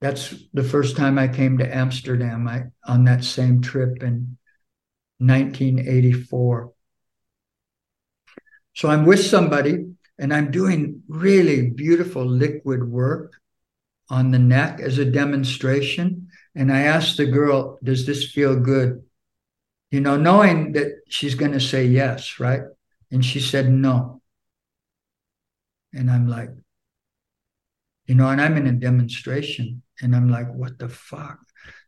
That's 0.00 0.34
the 0.52 0.64
first 0.64 0.96
time 0.96 1.18
I 1.18 1.28
came 1.28 1.58
to 1.58 1.74
Amsterdam 1.74 2.48
I, 2.48 2.64
on 2.86 3.04
that 3.04 3.24
same 3.24 3.60
trip 3.60 4.02
in 4.02 4.38
1984. 5.18 6.72
So 8.74 8.88
I'm 8.88 9.04
with 9.04 9.24
somebody 9.24 9.86
and 10.18 10.32
I'm 10.32 10.50
doing 10.50 11.02
really 11.08 11.70
beautiful 11.70 12.24
liquid 12.24 12.88
work 12.88 13.32
on 14.10 14.30
the 14.30 14.38
neck 14.38 14.80
as 14.80 14.98
a 14.98 15.04
demonstration. 15.04 16.28
And 16.54 16.72
I 16.72 16.80
asked 16.80 17.16
the 17.16 17.26
girl, 17.26 17.78
Does 17.82 18.06
this 18.06 18.30
feel 18.30 18.58
good? 18.58 19.02
You 19.90 20.00
know, 20.00 20.16
knowing 20.16 20.72
that 20.72 21.02
she's 21.08 21.34
going 21.34 21.52
to 21.52 21.60
say 21.60 21.86
yes, 21.86 22.38
right? 22.38 22.62
And 23.10 23.24
she 23.24 23.40
said 23.40 23.70
no. 23.70 24.20
And 25.92 26.10
I'm 26.10 26.28
like, 26.28 26.50
you 28.06 28.14
know, 28.14 28.28
and 28.28 28.40
I'm 28.40 28.56
in 28.56 28.66
a 28.66 28.72
demonstration 28.72 29.82
and 30.00 30.14
I'm 30.14 30.28
like, 30.28 30.52
what 30.52 30.78
the 30.78 30.88
fuck? 30.88 31.38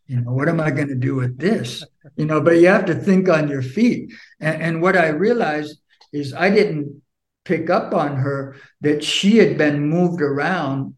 You 0.07 0.21
know, 0.21 0.33
what 0.33 0.49
am 0.49 0.61
I 0.61 0.71
going 0.71 0.89
to 0.89 0.95
do 0.95 1.15
with 1.15 1.39
this? 1.39 1.85
You 2.17 2.27
know, 2.27 2.41
but 2.41 2.59
you 2.59 2.69
have 2.69 2.87
to 2.87 2.95
think 2.95 3.29
on 3.29 3.49
your 3.49 3.63
feet. 3.63 4.13
And, 4.41 4.63
and 4.63 4.83
what 4.83 4.97
I 4.97 5.09
realized 5.09 5.81
is 6.13 6.35
I 6.35 6.51
didn't 6.51 7.03
pick 7.45 7.71
up 7.71 7.95
on 7.95 8.17
her 8.17 8.57
that 8.83 9.03
she 9.03 9.39
had 9.39 9.57
been 9.59 9.89
moved 9.89 10.21
around 10.21 10.95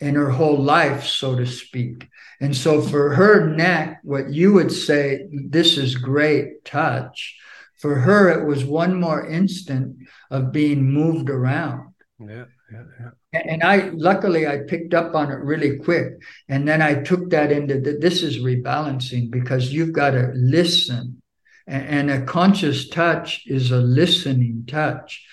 in 0.00 0.14
her 0.14 0.30
whole 0.30 0.58
life, 0.58 1.04
so 1.04 1.36
to 1.36 1.46
speak. 1.46 2.08
And 2.40 2.56
so 2.56 2.80
for 2.80 3.14
her 3.14 3.48
neck, 3.48 4.00
what 4.02 4.32
you 4.32 4.52
would 4.54 4.70
say, 4.70 5.26
this 5.32 5.76
is 5.76 5.96
great 5.96 6.64
touch. 6.64 7.36
For 7.78 7.96
her, 7.96 8.28
it 8.28 8.46
was 8.46 8.64
one 8.64 9.00
more 9.00 9.26
instant 9.26 9.96
of 10.30 10.52
being 10.52 10.92
moved 10.92 11.30
around. 11.30 11.94
Yeah, 12.20 12.44
yeah, 12.72 12.82
yeah. 13.00 13.10
And 13.32 13.62
I 13.62 13.90
luckily 13.92 14.46
I 14.46 14.58
picked 14.66 14.94
up 14.94 15.14
on 15.14 15.30
it 15.30 15.36
really 15.36 15.78
quick. 15.78 16.14
And 16.48 16.66
then 16.66 16.80
I 16.82 17.02
took 17.02 17.30
that 17.30 17.52
into 17.52 17.80
the, 17.80 17.98
this 18.00 18.22
is 18.22 18.38
rebalancing 18.38 19.30
because 19.30 19.72
you've 19.72 19.92
got 19.92 20.10
to 20.10 20.32
listen. 20.34 21.22
And, 21.66 22.10
and 22.10 22.10
a 22.10 22.24
conscious 22.24 22.88
touch 22.88 23.42
is 23.46 23.70
a 23.70 23.78
listening 23.78 24.64
touch. 24.66 25.24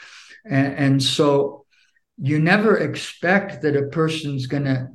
And, 0.43 0.75
and 0.75 1.03
so 1.03 1.64
you 2.17 2.39
never 2.39 2.77
expect 2.77 3.61
that 3.61 3.75
a 3.75 3.87
person's 3.87 4.47
going 4.47 4.65
to 4.65 4.89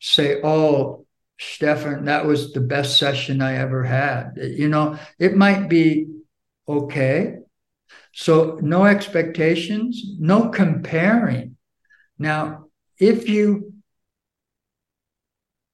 say, 0.00 0.40
Oh, 0.42 1.06
Stefan, 1.38 2.04
that 2.06 2.26
was 2.26 2.52
the 2.52 2.60
best 2.60 2.98
session 2.98 3.42
I 3.42 3.56
ever 3.56 3.82
had. 3.84 4.32
You 4.36 4.68
know, 4.68 4.98
it 5.18 5.36
might 5.36 5.68
be 5.68 6.06
okay. 6.68 7.38
So, 8.12 8.58
no 8.62 8.84
expectations, 8.84 10.02
no 10.18 10.48
comparing. 10.48 11.56
Now, 12.18 12.66
if 12.98 13.28
you 13.28 13.74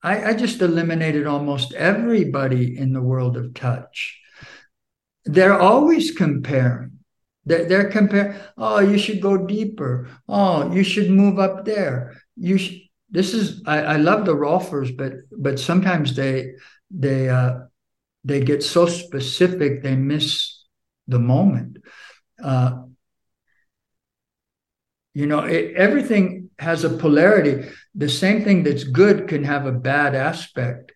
I, 0.03 0.31
I 0.31 0.35
just 0.35 0.63
eliminated 0.63 1.27
almost 1.27 1.75
everybody 1.75 2.77
in 2.79 2.93
the 2.93 3.03
world 3.03 3.37
of 3.37 3.55
touch. 3.55 4.19
They're 5.25 5.59
always 5.59 6.11
comparing. 6.11 7.00
They're, 7.51 7.65
they're 7.65 7.91
comparing, 7.91 8.37
oh, 8.57 8.79
you 8.79 8.97
should 8.97 9.21
go 9.21 9.37
deeper. 9.37 10.09
Oh, 10.29 10.73
you 10.73 10.85
should 10.85 11.11
move 11.11 11.39
up 11.41 11.65
there. 11.65 12.23
You 12.37 12.59
should, 12.59 12.79
this 13.11 13.35
is 13.35 13.63
I, 13.67 13.83
I 13.83 13.97
love 13.97 14.25
the 14.25 14.37
Rolfers, 14.37 14.97
but 14.97 15.13
but 15.37 15.59
sometimes 15.59 16.15
they 16.15 16.53
they 16.91 17.29
uh 17.29 17.53
they 18.23 18.41
get 18.41 18.63
so 18.63 18.87
specific 18.87 19.83
they 19.83 19.97
miss 19.97 20.65
the 21.09 21.19
moment. 21.19 21.79
Uh, 22.43 22.83
you 25.13 25.27
know, 25.27 25.41
it, 25.41 25.75
everything 25.75 26.51
has 26.61 26.85
a 26.85 26.91
polarity. 26.91 27.69
The 27.97 28.09
same 28.09 28.45
thing 28.45 28.63
that's 28.63 28.85
good 28.85 29.27
can 29.27 29.43
have 29.43 29.67
a 29.67 29.73
bad 29.73 30.15
aspect. 30.15 30.93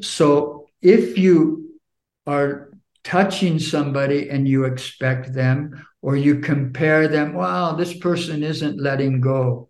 So 0.00 0.68
if 0.80 1.18
you 1.18 1.80
are 2.26 2.70
touching 3.02 3.58
somebody 3.58 4.28
and 4.30 4.46
you 4.46 4.64
expect 4.64 5.32
them 5.32 5.84
or 6.02 6.16
you 6.16 6.40
compare 6.40 7.08
them, 7.08 7.34
wow, 7.34 7.72
this 7.72 7.96
person 7.98 8.42
isn't 8.42 8.80
letting 8.80 9.20
go. 9.20 9.68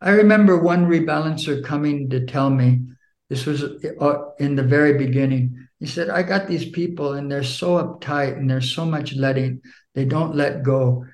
I 0.00 0.10
remember 0.10 0.58
one 0.58 0.86
rebalancer 0.86 1.64
coming 1.64 2.10
to 2.10 2.26
tell 2.26 2.50
me, 2.50 2.82
this 3.28 3.44
was 3.44 3.62
uh, 3.64 4.18
in 4.38 4.54
the 4.54 4.62
very 4.62 4.96
beginning. 4.96 5.68
He 5.80 5.86
said, 5.86 6.10
I 6.10 6.22
got 6.22 6.46
these 6.46 6.70
people 6.70 7.14
and 7.14 7.30
they're 7.30 7.42
so 7.42 7.76
uptight 7.76 8.36
and 8.36 8.48
there's 8.48 8.74
so 8.74 8.84
much 8.84 9.14
letting, 9.14 9.60
they 9.94 10.04
don't 10.04 10.34
let 10.34 10.62
go. 10.62 11.04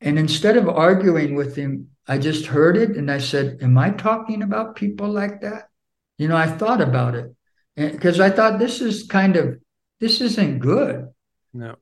And 0.00 0.18
instead 0.18 0.56
of 0.56 0.68
arguing 0.68 1.34
with 1.34 1.56
him, 1.56 1.88
I 2.06 2.18
just 2.18 2.46
heard 2.46 2.76
it 2.76 2.96
and 2.96 3.10
I 3.10 3.18
said, 3.18 3.58
Am 3.60 3.76
I 3.76 3.90
talking 3.90 4.42
about 4.42 4.76
people 4.76 5.08
like 5.08 5.40
that? 5.40 5.68
You 6.16 6.28
know, 6.28 6.36
I 6.36 6.46
thought 6.46 6.80
about 6.80 7.14
it 7.14 7.34
because 7.76 8.20
I 8.20 8.30
thought 8.30 8.58
this 8.58 8.80
is 8.80 9.04
kind 9.04 9.36
of, 9.36 9.58
this 10.00 10.20
isn't 10.20 10.60
good. 10.60 11.08
No. 11.52 11.76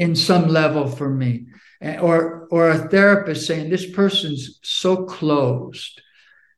In 0.00 0.16
some 0.16 0.48
level 0.48 0.88
for 0.88 1.10
me. 1.10 1.46
Or, 1.82 2.48
or 2.50 2.70
a 2.70 2.88
therapist 2.88 3.46
saying, 3.46 3.68
This 3.68 3.90
person's 3.90 4.58
so 4.62 5.04
closed. 5.04 6.00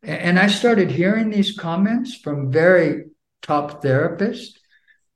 And 0.02 0.38
I 0.38 0.48
started 0.48 0.90
hearing 0.90 1.30
these 1.30 1.56
comments 1.56 2.16
from 2.16 2.50
very 2.50 3.04
top 3.40 3.82
therapists. 3.82 4.58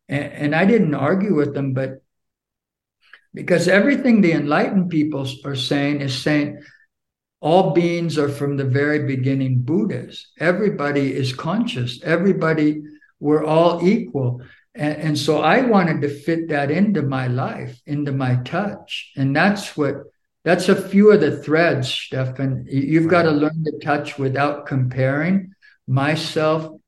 And, 0.09 0.55
I 0.55 0.65
didn't 0.65 0.95
argue 0.95 1.35
with 1.35 1.55
them, 1.55 1.75
but 1.75 2.03
because 3.35 3.67
everything 3.67 4.21
the 4.21 4.33
enlightened 4.33 4.89
people 4.89 5.27
are 5.45 5.57
saying 5.57 6.01
is 6.01 6.23
saying 6.23 6.63
all 7.41 7.73
beings 7.75 8.17
are 8.17 8.29
from 8.29 8.57
the 8.57 8.65
very 8.65 9.07
beginning 9.07 9.63
Buddhas. 9.63 10.29
Everybody 10.39 11.13
is 11.13 11.33
conscious. 11.33 12.01
Everybody, 12.03 12.83
we're 13.21 13.45
all 13.45 13.87
equal. 13.87 14.43
And, 14.77 14.97
and 14.97 15.19
so 15.19 15.41
I 15.41 15.63
wanted 15.63 16.03
to 16.03 16.09
fit 16.09 16.49
that 16.51 16.71
into 16.71 17.03
my 17.03 17.27
life, 17.27 17.81
into 17.87 18.13
my 18.13 18.37
touch. 18.45 19.13
And 19.17 19.35
that's 19.35 19.77
what, 19.77 19.97
that's 20.45 20.69
a 20.69 20.89
few 20.89 21.11
of 21.11 21.21
the 21.21 21.43
threads, 21.43 21.89
Stefan. 21.93 22.67
You've 22.69 23.09
got 23.09 23.23
to 23.23 23.31
learn 23.31 23.65
to 23.65 23.79
touch 23.83 24.19
without 24.19 24.67
comparing 24.67 25.53
myself 25.87 26.79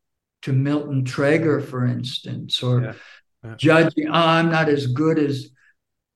to 0.42 0.52
Milton 0.52 1.04
Trager, 1.04 1.64
for 1.64 1.87
instance, 1.87 2.62
or 2.62 2.83
yeah. 2.83 2.92
Yeah. 3.42 3.54
judging, 3.57 4.09
oh, 4.09 4.12
ah, 4.14 4.37
I'm 4.37 4.50
not 4.50 4.68
as 4.68 4.87
good 4.87 5.18
as 5.18 5.50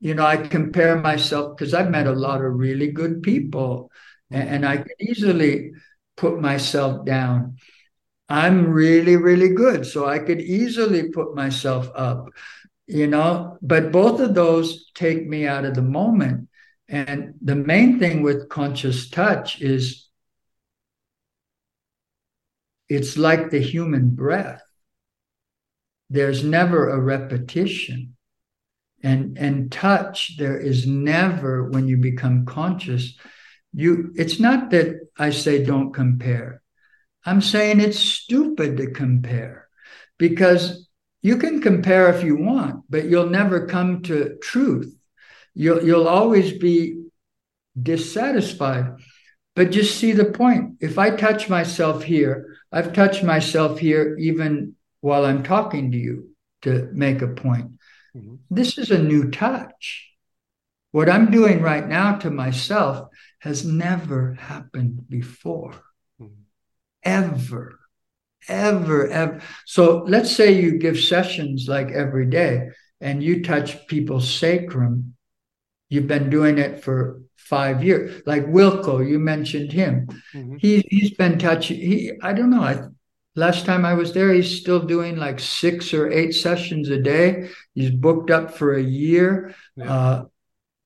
you 0.02 0.14
know, 0.14 0.26
I 0.26 0.37
compare 0.37 0.97
myself 0.97 1.57
because 1.57 1.73
I've 1.73 1.88
met 1.88 2.09
a 2.09 2.12
lot 2.12 2.45
of 2.45 2.55
really 2.55 2.91
good 2.91 3.23
people 3.23 3.93
and, 4.33 4.49
and 4.49 4.67
I 4.67 4.79
can 4.79 4.97
easily 4.99 5.71
put 6.17 6.41
myself 6.41 7.07
down. 7.07 7.59
I'm 8.29 8.71
really, 8.71 9.17
really 9.17 9.50
good. 9.50 9.87
So 9.87 10.07
I 10.07 10.19
could 10.19 10.41
easily 10.41 11.11
put 11.11 11.35
myself 11.35 11.91
up, 11.95 12.29
you 12.87 13.07
know, 13.07 13.59
but 13.61 13.93
both 13.93 14.21
of 14.21 14.35
those 14.35 14.91
take 14.95 15.26
me 15.26 15.47
out 15.47 15.64
of 15.64 15.75
the 15.75 15.83
moment. 15.83 16.49
And 16.89 17.35
the 17.41 17.54
main 17.54 17.99
thing 17.99 18.23
with 18.23 18.49
conscious 18.49 19.08
touch 19.08 19.61
is 19.61 20.08
it's 22.89 23.17
like 23.17 23.50
the 23.50 23.61
human 23.61 24.11
breath. 24.11 24.63
There's 26.11 26.45
never 26.45 26.91
a 26.91 27.00
repetition 27.00 28.17
and 29.02 29.37
and 29.37 29.73
touch 29.73 30.37
there 30.39 30.58
is 30.58 30.87
never 30.87 31.69
when 31.71 31.89
you 31.89 31.97
become 31.97 32.47
conscious 32.47 33.17
you 33.73 34.13
it's 34.15 34.39
not 34.39 34.71
that 34.71 34.95
i 35.19 35.30
say 35.30 35.65
don't 35.65 35.93
compare 35.93 36.61
i'm 37.25 37.41
saying 37.41 37.80
it's 37.80 37.99
stupid 37.99 38.76
to 38.76 38.91
compare 38.91 39.69
because 40.19 40.89
you 41.23 41.37
can 41.37 41.61
compare 41.61 42.13
if 42.13 42.23
you 42.25 42.37
want 42.37 42.85
but 42.89 43.04
you'll 43.04 43.30
never 43.30 43.67
come 43.67 44.02
to 44.02 44.37
truth 44.43 44.95
you'll 45.54 45.82
you'll 45.85 46.08
always 46.08 46.52
be 46.58 47.02
dissatisfied 47.80 48.95
but 49.54 49.71
just 49.71 49.99
see 49.99 50.13
the 50.13 50.26
point 50.26 50.76
if 50.80 50.99
i 50.99 51.11
touch 51.11 51.49
myself 51.49 52.02
here 52.02 52.56
i've 52.71 52.93
touched 52.93 53.23
myself 53.23 53.78
here 53.78 54.17
even 54.19 54.75
while 55.00 55.25
i'm 55.25 55.43
talking 55.43 55.91
to 55.91 55.99
you 55.99 56.28
to 56.61 56.89
make 56.93 57.23
a 57.23 57.28
point 57.28 57.73
Mm-hmm. 58.17 58.35
This 58.50 58.78
is 58.78 58.91
a 58.91 59.02
new 59.02 59.30
touch. 59.30 60.11
What 60.91 61.08
I'm 61.08 61.30
doing 61.30 61.63
right 61.63 61.87
now 61.87 62.17
to 62.17 62.30
myself 62.30 63.08
has 63.41 63.65
never 63.65 64.35
happened 64.35 65.08
before. 65.08 65.75
Ever, 67.02 67.78
ever, 68.49 69.08
ever. 69.08 69.41
So 69.67 70.04
let's 70.06 70.34
say 70.34 70.52
you 70.60 70.78
give 70.78 70.99
sessions 70.99 71.67
like 71.69 71.91
every 71.91 72.26
day 72.26 72.71
and 73.00 73.23
you 73.23 73.43
touch 73.43 73.86
people's 73.86 74.32
sacrum. 74.32 75.15
You've 75.88 76.06
been 76.06 76.30
doing 76.30 76.58
it 76.58 76.82
for 76.82 77.23
five 77.36 77.84
years. 77.84 78.23
Like 78.25 78.47
Wilko, 78.47 79.06
you 79.06 79.19
mentioned 79.19 79.73
him. 79.73 80.08
Mm-hmm. 80.34 80.56
He, 80.58 80.84
he's 80.88 81.10
been 81.15 81.38
touching, 81.38 81.78
he, 81.78 82.12
I 82.23 82.32
don't 82.32 82.50
know, 82.50 82.62
I, 82.62 82.82
Last 83.34 83.65
time 83.65 83.86
I 83.86 83.95
was 83.95 84.12
there, 84.12 84.30
he's 84.30 84.60
still 84.60 84.80
doing 84.80 85.17
like 85.17 85.41
six 85.41 85.95
or 85.95 86.10
eight 86.10 86.32
sessions 86.32 86.91
a 86.91 87.00
day. 87.00 87.49
He's 87.75 87.91
booked 87.91 88.30
up 88.30 88.54
for 88.54 88.75
a 88.75 88.82
year. 88.82 89.54
Yeah. 89.75 89.93
Uh, 89.93 90.25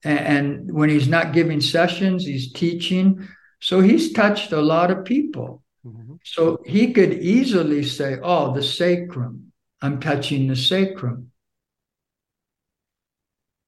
and, 0.04 0.18
and 0.20 0.72
when 0.72 0.88
he's 0.88 1.08
not 1.08 1.32
giving 1.32 1.60
sessions, 1.60 2.24
he's 2.24 2.52
teaching. 2.52 3.26
So 3.60 3.80
he's 3.80 4.12
touched 4.12 4.52
a 4.52 4.60
lot 4.60 4.92
of 4.92 5.04
people. 5.04 5.64
Mm-hmm. 5.86 6.14
So 6.24 6.62
he 6.66 6.92
could 6.92 7.12
easily 7.12 7.84
say, 7.84 8.18
Oh, 8.22 8.52
the 8.52 8.62
sacrum. 8.62 9.52
I'm 9.80 10.00
touching 10.00 10.48
the 10.48 10.56
sacrum. 10.56 11.30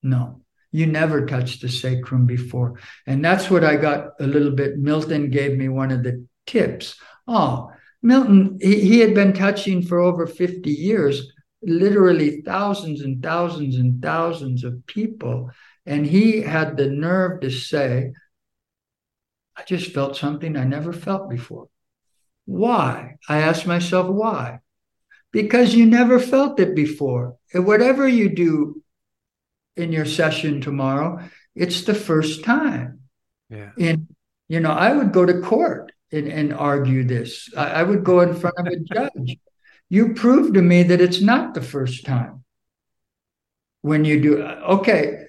No, 0.01 0.41
you 0.71 0.85
never 0.85 1.25
touched 1.25 1.61
the 1.61 1.69
sacrum 1.69 2.25
before. 2.25 2.79
And 3.05 3.23
that's 3.23 3.49
what 3.49 3.63
I 3.63 3.75
got 3.75 4.13
a 4.19 4.27
little 4.27 4.51
bit. 4.51 4.77
Milton 4.77 5.29
gave 5.29 5.57
me 5.57 5.69
one 5.69 5.91
of 5.91 6.03
the 6.03 6.25
tips. 6.45 6.95
Oh, 7.27 7.71
Milton, 8.01 8.57
he, 8.61 8.79
he 8.81 8.99
had 8.99 9.13
been 9.13 9.33
touching 9.33 9.81
for 9.81 9.99
over 9.99 10.25
50 10.25 10.69
years, 10.69 11.31
literally 11.61 12.41
thousands 12.41 13.01
and 13.01 13.21
thousands 13.21 13.75
and 13.75 14.01
thousands 14.01 14.63
of 14.63 14.85
people. 14.87 15.51
And 15.85 16.05
he 16.05 16.41
had 16.41 16.75
the 16.75 16.87
nerve 16.87 17.41
to 17.41 17.51
say, 17.51 18.13
I 19.55 19.63
just 19.63 19.91
felt 19.91 20.15
something 20.15 20.55
I 20.55 20.63
never 20.63 20.93
felt 20.93 21.29
before. 21.29 21.67
Why? 22.49 23.17
I 23.29 23.41
asked 23.41 23.67
myself, 23.67 24.07
why? 24.07 24.59
Because 25.31 25.75
you 25.75 25.85
never 25.85 26.19
felt 26.19 26.59
it 26.59 26.75
before. 26.75 27.35
And 27.53 27.67
whatever 27.67 28.07
you 28.07 28.29
do 28.29 28.81
in 29.75 29.91
your 29.91 30.05
session 30.05 30.59
tomorrow, 30.59 31.19
it's 31.53 31.83
the 31.83 31.93
first 31.93 32.43
time. 32.43 33.01
Yeah. 33.49 33.71
And, 33.77 34.07
you 34.47 34.59
know, 34.59 34.71
I 34.71 34.95
would 34.95 35.11
go 35.11 35.25
to 35.25 35.41
court 35.41 35.91
and, 36.11 36.27
and 36.27 36.51
argue 36.51 37.03
this. 37.03 37.49
I, 37.55 37.81
I 37.81 37.83
would 37.83 38.03
go 38.03 38.21
in 38.21 38.33
front 38.33 38.57
of 38.57 38.65
a 38.65 38.77
judge. 38.77 39.37
You 39.89 40.15
prove 40.15 40.53
to 40.53 40.61
me 40.61 40.81
that 40.83 41.01
it's 41.01 41.21
not 41.21 41.53
the 41.53 41.61
first 41.61 42.05
time 42.05 42.43
when 43.81 44.05
you 44.05 44.19
do 44.19 44.41
okay 44.41 45.25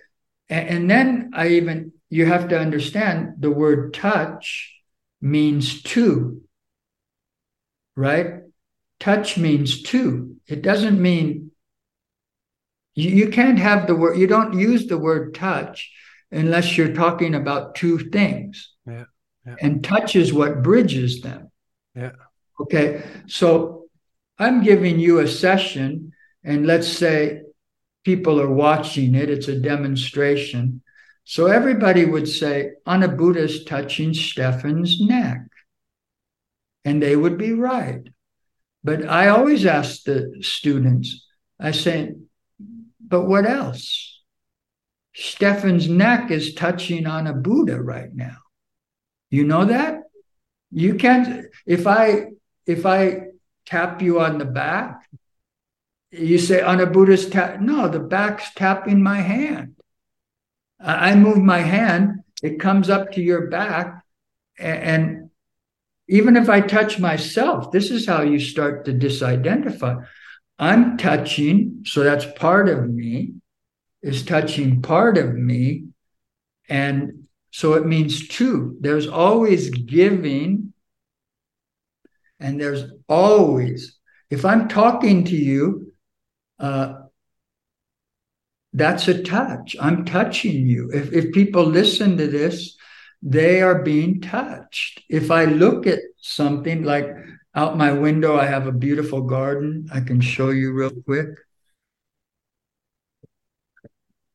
and, 0.48 0.68
and, 0.68 0.90
then 0.90 1.30
i 1.34 1.46
even 1.46 1.92
you 2.08 2.26
have 2.26 2.48
to 2.48 2.58
understand 2.58 3.34
the 3.38 3.50
word 3.50 3.94
touch 3.94 4.74
means 5.20 5.82
two 5.82 6.42
right 7.96 8.42
touch 8.98 9.36
means 9.38 9.82
two 9.82 10.36
it 10.46 10.62
doesn't 10.62 11.00
mean 11.00 11.50
you, 12.94 13.10
you 13.10 13.28
can't 13.28 13.58
have 13.58 13.86
the 13.86 13.94
word 13.94 14.18
you 14.18 14.26
don't 14.26 14.58
use 14.58 14.86
the 14.86 14.98
word 14.98 15.34
touch 15.34 15.90
unless 16.30 16.76
you're 16.76 16.94
talking 16.94 17.34
about 17.34 17.74
two 17.74 17.98
things 18.10 18.74
yeah 18.86 19.04
and 19.60 19.82
touch 19.82 20.16
is 20.16 20.32
what 20.32 20.62
bridges 20.62 21.20
them. 21.20 21.50
Yeah. 21.94 22.12
Okay. 22.60 23.02
So 23.26 23.86
I'm 24.38 24.62
giving 24.62 24.98
you 24.98 25.20
a 25.20 25.28
session, 25.28 26.12
and 26.44 26.66
let's 26.66 26.88
say 26.88 27.42
people 28.04 28.40
are 28.40 28.52
watching 28.52 29.14
it, 29.14 29.30
it's 29.30 29.48
a 29.48 29.58
demonstration. 29.58 30.82
So 31.24 31.46
everybody 31.46 32.04
would 32.04 32.28
say, 32.28 32.72
Buddha's 32.86 33.64
touching 33.64 34.14
Stefan's 34.14 35.00
neck. 35.00 35.42
And 36.84 37.02
they 37.02 37.16
would 37.16 37.36
be 37.36 37.52
right. 37.52 38.02
But 38.82 39.06
I 39.06 39.28
always 39.28 39.66
ask 39.66 40.04
the 40.04 40.38
students, 40.40 41.26
I 41.58 41.72
say, 41.72 42.14
but 43.00 43.26
what 43.26 43.44
else? 43.44 44.22
Stefan's 45.14 45.88
neck 45.88 46.30
is 46.30 46.54
touching 46.54 47.04
Anubuddha 47.04 47.78
right 47.82 48.14
now. 48.14 48.38
You 49.30 49.44
know 49.44 49.64
that? 49.64 50.02
You 50.70 50.94
can't 50.94 51.46
if 51.66 51.86
I 51.86 52.26
if 52.66 52.86
I 52.86 53.22
tap 53.66 54.00
you 54.00 54.20
on 54.20 54.38
the 54.38 54.44
back, 54.44 55.08
you 56.10 56.38
say 56.38 56.60
Anubuddha's 56.60 57.28
tap. 57.28 57.60
No, 57.60 57.88
the 57.88 58.00
back's 58.00 58.54
tapping 58.54 59.02
my 59.02 59.20
hand. 59.20 59.76
I 60.80 61.14
move 61.14 61.38
my 61.38 61.58
hand, 61.58 62.20
it 62.42 62.58
comes 62.58 62.88
up 62.88 63.12
to 63.12 63.20
your 63.20 63.48
back, 63.48 64.02
and 64.58 65.19
even 66.10 66.36
if 66.36 66.48
I 66.48 66.60
touch 66.60 66.98
myself, 66.98 67.70
this 67.70 67.92
is 67.92 68.04
how 68.04 68.22
you 68.22 68.40
start 68.40 68.84
to 68.84 68.92
disidentify. 68.92 70.04
I'm 70.58 70.98
touching, 70.98 71.84
so 71.86 72.02
that's 72.02 72.26
part 72.36 72.68
of 72.68 72.90
me, 72.90 73.34
is 74.02 74.24
touching 74.24 74.82
part 74.82 75.16
of 75.16 75.32
me. 75.34 75.84
And 76.68 77.28
so 77.52 77.74
it 77.74 77.86
means 77.86 78.26
two. 78.26 78.76
There's 78.80 79.06
always 79.06 79.70
giving, 79.70 80.72
and 82.40 82.60
there's 82.60 82.90
always, 83.08 83.96
if 84.30 84.44
I'm 84.44 84.66
talking 84.66 85.24
to 85.26 85.36
you, 85.36 85.92
uh, 86.58 86.94
that's 88.72 89.06
a 89.06 89.22
touch. 89.22 89.76
I'm 89.80 90.04
touching 90.04 90.66
you. 90.66 90.90
If, 90.92 91.12
if 91.12 91.32
people 91.32 91.64
listen 91.64 92.16
to 92.16 92.26
this, 92.26 92.76
they 93.22 93.62
are 93.62 93.82
being 93.82 94.20
touched. 94.20 95.02
If 95.08 95.30
I 95.30 95.44
look 95.44 95.86
at 95.86 96.00
something 96.16 96.84
like 96.84 97.08
out 97.54 97.76
my 97.76 97.92
window, 97.92 98.36
I 98.36 98.46
have 98.46 98.66
a 98.66 98.72
beautiful 98.72 99.22
garden. 99.22 99.88
I 99.92 100.00
can 100.00 100.20
show 100.20 100.50
you 100.50 100.72
real 100.72 100.92
quick. 101.04 101.28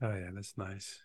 Oh, 0.01 0.13
yeah, 0.13 0.29
that's 0.33 0.57
nice. 0.57 0.99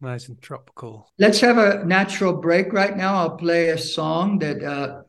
Nice 0.00 0.28
and 0.28 0.40
tropical. 0.42 1.10
Let's 1.18 1.40
have 1.40 1.56
a 1.56 1.84
natural 1.84 2.34
break 2.34 2.72
right 2.72 2.94
now. 2.94 3.14
I'll 3.14 3.36
play 3.36 3.70
a 3.70 3.78
song 3.78 4.40
that 4.40 4.62
uh, 4.62 5.02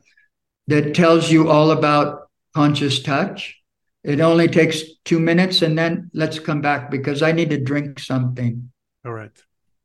that 0.68 0.94
tells 0.94 1.30
you 1.30 1.50
all 1.50 1.72
about 1.72 2.30
conscious 2.54 3.02
touch. 3.02 3.60
It 4.04 4.20
only 4.20 4.48
takes 4.48 4.82
two 5.04 5.18
minutes, 5.18 5.60
and 5.60 5.76
then 5.76 6.10
let's 6.14 6.38
come 6.38 6.60
back 6.62 6.90
because 6.90 7.20
I 7.20 7.32
need 7.32 7.50
to 7.50 7.58
drink 7.58 7.98
something. 7.98 8.70
All 9.04 9.12
right. 9.12 9.36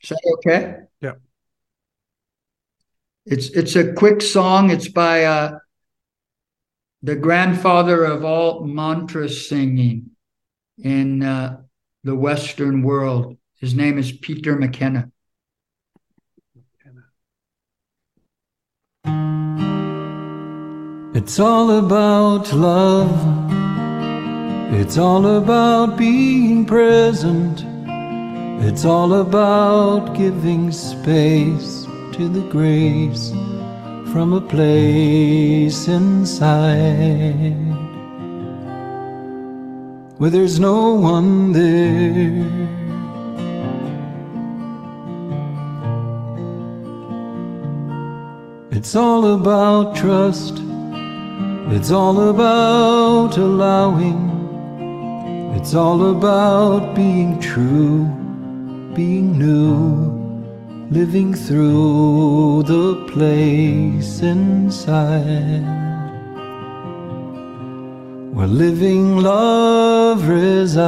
Is 0.04 0.10
that 0.10 0.22
okay? 0.38 0.76
Yeah. 1.02 1.14
It's 3.26 3.50
it's 3.50 3.76
a 3.76 3.94
quick 3.94 4.22
song. 4.22 4.72
It's 4.72 4.88
by 4.88 5.26
uh, 5.26 5.60
the 7.04 7.16
grandfather 7.16 8.04
of 8.04 8.26
all 8.26 8.64
mantra 8.64 9.30
singing 9.30 10.12
in 10.78 11.24
uh, 11.24 11.62
the 12.04 12.16
Western 12.16 12.82
world. 12.82 13.38
His 13.60 13.76
name 13.76 14.00
is 14.00 14.12
Peter 14.12 14.56
Makena. 14.56 15.12
It's 21.14 21.40
all 21.40 21.78
about 21.78 22.52
love. 22.54 23.12
It's 24.74 24.98
all 24.98 25.38
about 25.38 25.98
being 25.98 26.66
present. 26.66 27.71
It's 28.64 28.86
all 28.86 29.14
about 29.16 30.14
giving 30.16 30.72
space 30.72 31.86
to 32.14 32.30
the 32.30 32.48
grace 32.50 33.32
from 34.12 34.34
a 34.34 34.42
place 34.42 35.88
inside 35.88 37.56
where 40.18 40.30
there's 40.30 40.60
no 40.60 40.94
one 40.94 41.52
there. 41.52 42.46
It's 48.72 48.96
all 48.96 49.34
about 49.34 49.96
trust. 49.96 50.62
It's 51.76 51.92
all 51.92 52.30
about 52.30 53.38
allowing 53.38 54.32
it's 55.62 55.76
all 55.76 56.10
about 56.10 56.96
being 56.96 57.40
true, 57.40 58.06
being 58.94 59.38
new, 59.38 60.88
living 60.90 61.34
through 61.34 62.64
the 62.64 63.06
place 63.12 64.22
inside 64.22 65.82
where 68.34 68.48
living 68.48 69.18
love 69.18 70.28
resides. 70.28 70.82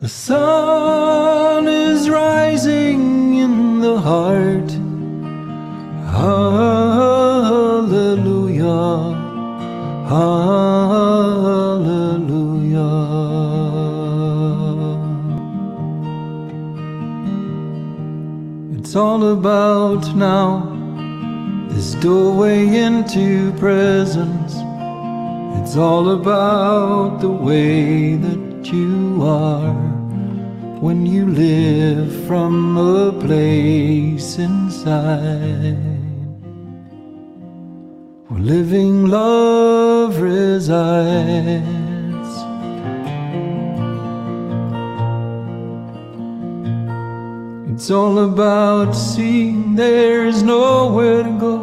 The 0.00 0.08
sun 0.08 1.68
is 1.68 2.10
rising 2.10 3.38
in 3.38 3.80
the 3.80 4.00
heart. 4.00 4.75
Hallelujah. 10.08 11.66
It's 18.78 18.94
all 18.94 19.32
about 19.32 20.14
now, 20.14 20.62
this 21.70 21.94
doorway 21.94 22.68
into 22.68 23.52
presence. 23.54 24.54
It's 25.60 25.76
all 25.76 26.10
about 26.10 27.20
the 27.20 27.28
way 27.28 28.14
that 28.14 28.72
you 28.72 29.24
are 29.24 29.74
when 30.78 31.04
you 31.04 31.26
live 31.26 32.26
from 32.28 32.78
a 32.78 33.10
place 33.10 34.38
inside. 34.38 35.95
Living 38.46 39.06
love 39.06 40.20
resides. 40.20 40.76
It's 47.68 47.90
all 47.90 48.20
about 48.20 48.92
seeing 48.92 49.74
there 49.74 50.26
is 50.26 50.44
nowhere 50.44 51.24
to 51.24 51.36
go, 51.40 51.56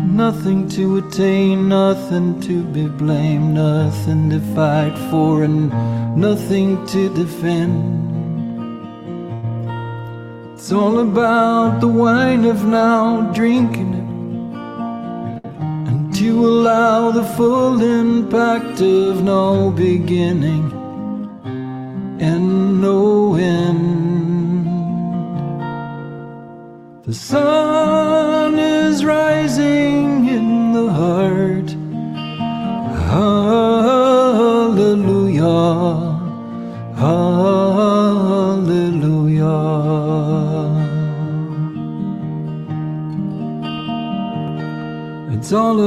nothing 0.00 0.70
to 0.70 0.96
attain, 0.96 1.68
nothing 1.68 2.40
to 2.40 2.64
be 2.64 2.86
blamed, 2.86 3.52
nothing 3.52 4.30
to 4.30 4.40
fight 4.54 4.96
for, 5.10 5.44
and 5.44 5.68
nothing 6.16 6.86
to 6.86 7.14
defend. 7.14 7.74
It's 10.54 10.72
all 10.72 11.00
about 11.00 11.82
the 11.82 11.88
wine 11.88 12.46
of 12.46 12.64
now, 12.64 13.30
drinking 13.34 13.92
it 13.92 14.03
to 16.24 16.46
allow 16.46 17.10
the 17.10 17.22
full 17.36 17.82
impact 17.82 18.80
of 18.80 19.22
no 19.22 19.70
beginning 19.70 20.64
and 22.18 22.80
no 22.80 23.34
end. 23.34 24.64
The 27.04 27.12
sun 27.12 28.58
is 28.58 29.04
rising 29.04 30.26
in 30.36 30.72
the 30.72 30.90
heart. 30.90 31.33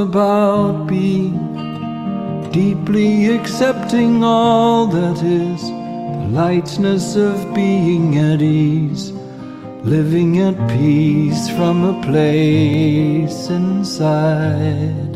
About 0.08 0.86
being 0.86 1.36
deeply 2.50 3.36
accepting 3.36 4.24
all 4.24 4.86
that 4.86 5.22
is, 5.22 5.62
the 5.62 6.28
lightness 6.30 7.14
of 7.14 7.54
being 7.54 8.16
at 8.16 8.40
ease, 8.40 9.12
living 9.84 10.38
at 10.38 10.56
peace 10.70 11.50
from 11.50 11.84
a 11.84 12.00
place 12.08 13.50
inside. 13.50 15.14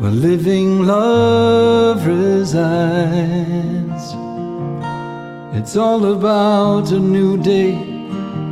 Where 0.00 0.16
living 0.28 0.86
love 0.86 2.04
resides. 2.04 4.04
It's 5.56 5.76
all 5.76 6.04
about 6.16 6.90
a 6.90 6.98
new 6.98 7.36
day, 7.36 7.74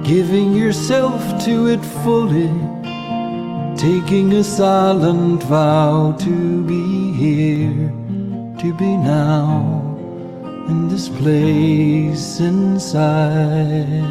giving 0.05 0.55
yourself 0.55 1.21
to 1.47 1.67
it 1.67 1.85
fully 2.05 2.74
taking 3.85 4.33
a 4.33 4.43
silent 4.43 5.43
vow 5.43 6.17
to 6.19 6.65
be 6.65 7.13
here, 7.13 7.93
to 8.59 8.73
be 8.79 8.97
now, 8.97 9.53
in 10.71 10.89
this 10.89 11.11
place 11.11 12.41
inside 12.41 14.11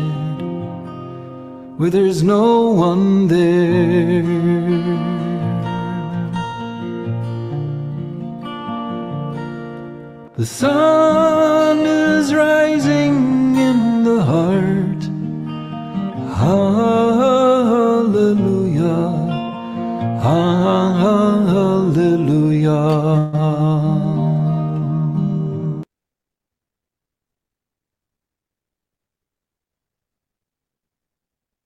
where 1.78 1.90
there's 1.90 2.22
no 2.22 2.70
one 2.70 3.28
there. 3.28 4.22
The 10.38 10.46
sun 10.46 11.80
is 11.80 12.32
rising 12.32 13.56
in 13.56 14.04
the 14.04 14.22
heart. 14.22 15.02
Hallelujah. 16.38 17.33
Hallelujah. 20.24 20.64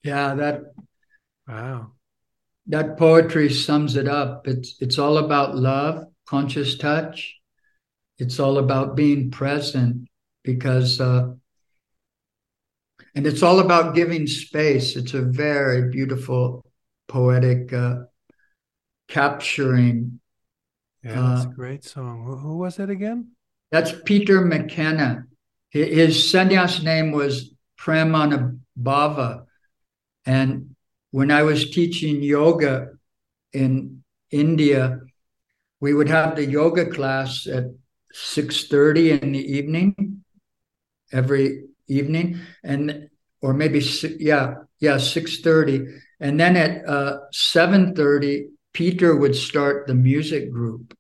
Yeah, 0.04 0.34
that 0.34 0.74
Wow. 1.48 1.92
that 2.68 2.98
poetry 2.98 3.50
sums 3.54 3.96
it 3.96 4.08
up. 4.08 4.48
It's 4.48 4.76
it's 4.82 4.98
all 4.98 5.20
about 5.20 5.56
love, 5.56 6.06
conscious 6.26 6.78
touch. 6.80 7.36
It's 8.18 8.40
all 8.40 8.58
about 8.58 8.96
being 8.96 9.30
present 9.30 10.08
because 10.44 11.00
uh, 11.00 11.34
and 13.14 13.28
it's 13.28 13.44
all 13.44 13.60
about 13.60 13.94
giving 13.94 14.26
space. 14.26 14.96
It's 14.96 15.14
a 15.14 15.22
very 15.22 15.92
beautiful 15.92 16.66
poetic 17.08 17.72
uh, 17.72 18.06
capturing. 19.08 20.20
Yeah, 21.04 21.22
that's 21.22 21.46
a 21.46 21.50
Uh, 21.50 21.52
great 21.52 21.84
song. 21.84 22.26
Who, 22.26 22.36
who 22.38 22.58
was 22.58 22.80
it 22.80 22.90
again? 22.90 23.32
That's 23.72 23.94
Peter 24.06 24.42
Makena. 24.42 25.26
His 25.70 26.16
sannyas 26.32 26.84
name 26.84 27.12
was 27.12 27.52
Pramanabhava. 27.80 29.46
And 30.26 30.76
when 31.12 31.32
I 31.32 31.44
was 31.44 31.70
teaching 31.70 32.24
yoga 32.24 32.90
in 33.54 34.04
India, 34.32 35.00
we 35.80 35.94
would 35.94 36.10
have 36.10 36.36
the 36.36 36.46
yoga 36.46 36.86
class 36.90 37.48
at 37.48 37.66
6.30 38.14 39.22
in 39.22 39.32
the 39.34 39.40
evening, 39.40 40.24
every 41.12 41.66
evening, 41.88 42.40
and 42.64 43.10
or 43.42 43.54
maybe 43.54 43.80
yeah, 44.20 44.56
yeah, 44.80 44.98
6.30. 44.98 45.86
And 46.20 46.40
then 46.40 46.56
at 46.58 46.88
uh, 46.88 47.20
7.30, 47.34 48.48
Peter 48.74 49.16
would 49.16 49.36
start 49.36 49.88
the 49.88 49.96
music 49.96 50.52
group. 50.52 50.94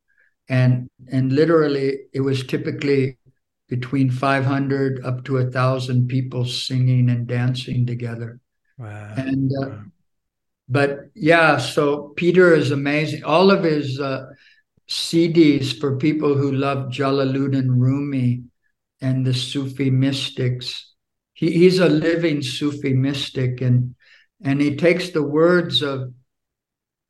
And 0.50 0.88
and 1.12 1.34
literally 1.34 2.00
it 2.14 2.22
was 2.22 2.46
typically 2.46 3.18
between 3.68 4.10
500 4.10 5.04
up 5.04 5.26
to 5.26 5.38
a 5.38 5.52
thousand 5.52 6.08
people 6.08 6.46
singing 6.46 7.10
and 7.10 7.28
dancing 7.28 7.86
together. 7.86 8.40
Wow. 8.78 9.14
And 9.18 9.52
uh, 9.52 9.68
wow. 9.68 9.82
but 10.70 11.00
yeah, 11.16 11.58
so 11.58 12.14
Peter 12.16 12.54
is 12.54 12.72
amazing. 12.72 13.24
All 13.24 13.52
of 13.52 13.64
his 13.64 14.00
uh, 14.00 14.28
CDs 14.90 15.78
for 15.78 15.98
people 15.98 16.36
who 16.36 16.52
love 16.54 16.92
Jalaluddin 16.92 17.68
Rumi 17.68 18.44
and 19.02 19.26
the 19.26 19.34
Sufi 19.34 19.90
mystics. 19.90 20.94
He, 21.34 21.52
he's 21.52 21.80
a 21.80 21.90
living 21.90 22.42
Sufi 22.42 22.94
mystic, 22.94 23.62
and 23.62 23.96
and 24.44 24.62
he 24.62 24.76
takes 24.76 25.10
the 25.10 25.24
words 25.24 25.82
of 25.82 26.14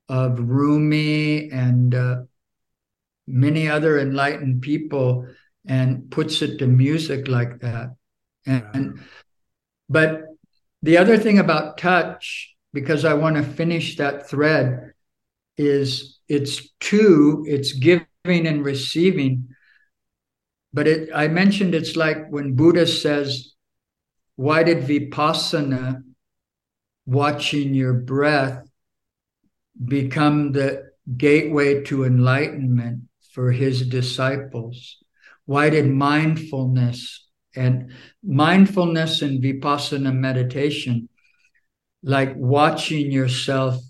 of 0.10 0.39
Rumi 0.39 1.50
and 1.52 1.93
uh, 1.93 2.22
many 3.28 3.67
other 3.67 4.00
enlightened 4.00 4.62
people 4.62 5.28
and 5.67 6.10
puts 6.10 6.41
it 6.41 6.58
to 6.60 6.67
music 6.67 7.28
like 7.28 7.60
that. 7.60 7.96
And, 8.46 8.63
Wow. 8.63 8.72
and 8.74 9.00
but 9.89 10.22
the 10.82 10.98
other 10.98 11.17
thing 11.17 11.39
about 11.39 11.78
touch, 11.78 12.56
because 12.74 13.04
I 13.04 13.13
want 13.13 13.36
to 13.36 13.43
finish 13.43 13.98
that 13.98 14.30
thread, 14.30 14.93
is 15.58 16.20
it's 16.30 16.70
two, 16.80 17.43
it's 17.48 17.74
giving 17.74 18.06
and 18.26 18.63
receiving. 18.63 19.50
But 20.74 20.88
it 20.88 21.10
I 21.13 21.28
mentioned 21.28 21.74
it's 21.74 21.96
like 21.96 22.30
when 22.30 22.56
Buddha 22.56 22.86
says, 22.86 23.54
why 24.36 24.63
did 24.63 24.84
Vipassana, 24.84 26.04
watching 27.06 27.74
your 27.74 27.93
breath, 27.93 28.66
become 29.86 30.52
the 30.52 30.92
gateway 31.18 31.84
to 31.84 32.06
enlightenment 32.06 33.04
for 33.32 33.52
his 33.52 33.88
disciples? 33.88 34.98
Why 35.46 35.70
did 35.70 35.90
mindfulness 35.90 37.28
and 37.56 37.92
mindfulness 38.24 39.22
and 39.22 39.44
vipassana 39.44 40.13
meditation, 40.13 41.10
like 42.04 42.36
watching 42.36 43.12
yourself 43.12 43.82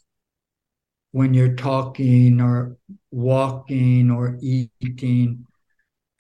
when 1.12 1.34
you're 1.34 1.56
talking 1.56 2.40
or 2.42 2.78
walking 3.12 4.10
or 4.10 4.38
eating, 4.42 5.46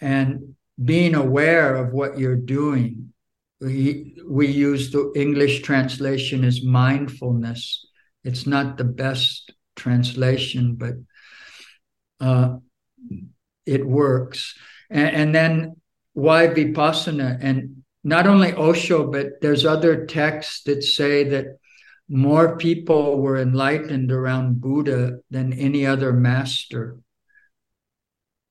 and 0.01 0.55
being 0.83 1.15
aware 1.15 1.75
of 1.75 1.93
what 1.93 2.19
you're 2.19 2.35
doing. 2.35 3.13
We, 3.59 4.15
we 4.27 4.47
use 4.47 4.91
the 4.91 5.11
English 5.15 5.63
translation 5.63 6.43
as 6.43 6.63
mindfulness. 6.63 7.87
It's 8.23 8.45
not 8.45 8.77
the 8.77 8.83
best 8.83 9.53
translation, 9.77 10.75
but 10.75 10.95
uh, 12.19 12.57
it 13.65 13.87
works. 13.87 14.55
And, 14.89 15.15
and 15.15 15.35
then 15.35 15.75
why 16.13 16.47
vipassana? 16.47 17.37
And 17.41 17.83
not 18.03 18.27
only 18.27 18.53
Osho, 18.53 19.09
but 19.11 19.41
there's 19.41 19.65
other 19.65 20.05
texts 20.05 20.63
that 20.63 20.83
say 20.83 21.23
that 21.25 21.59
more 22.09 22.57
people 22.57 23.19
were 23.21 23.37
enlightened 23.37 24.11
around 24.11 24.61
Buddha 24.61 25.19
than 25.29 25.53
any 25.53 25.85
other 25.85 26.13
master. 26.13 26.97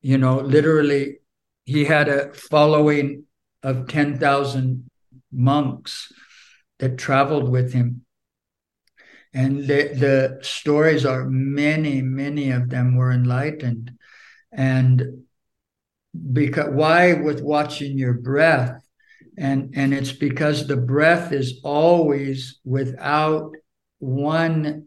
You 0.02 0.18
know, 0.18 0.40
literally, 0.40 1.18
he 1.64 1.84
had 1.84 2.08
a 2.08 2.32
following 2.34 3.24
of 3.62 3.88
10,000 3.88 4.88
monks 5.32 6.12
that 6.78 6.98
traveled 6.98 7.48
with 7.48 7.72
him. 7.72 8.05
And 9.36 9.66
the, 9.66 9.90
the 9.92 10.38
stories 10.40 11.04
are 11.04 11.28
many, 11.28 12.00
many 12.00 12.52
of 12.52 12.70
them 12.70 12.96
were 12.96 13.12
enlightened. 13.12 13.90
And 14.50 15.24
because 16.32 16.70
why 16.72 17.12
with 17.12 17.42
watching 17.42 17.98
your 17.98 18.14
breath? 18.14 18.80
And 19.36 19.74
and 19.76 19.92
it's 19.92 20.12
because 20.12 20.66
the 20.66 20.78
breath 20.78 21.32
is 21.32 21.60
always 21.62 22.60
without 22.64 23.52
one 23.98 24.86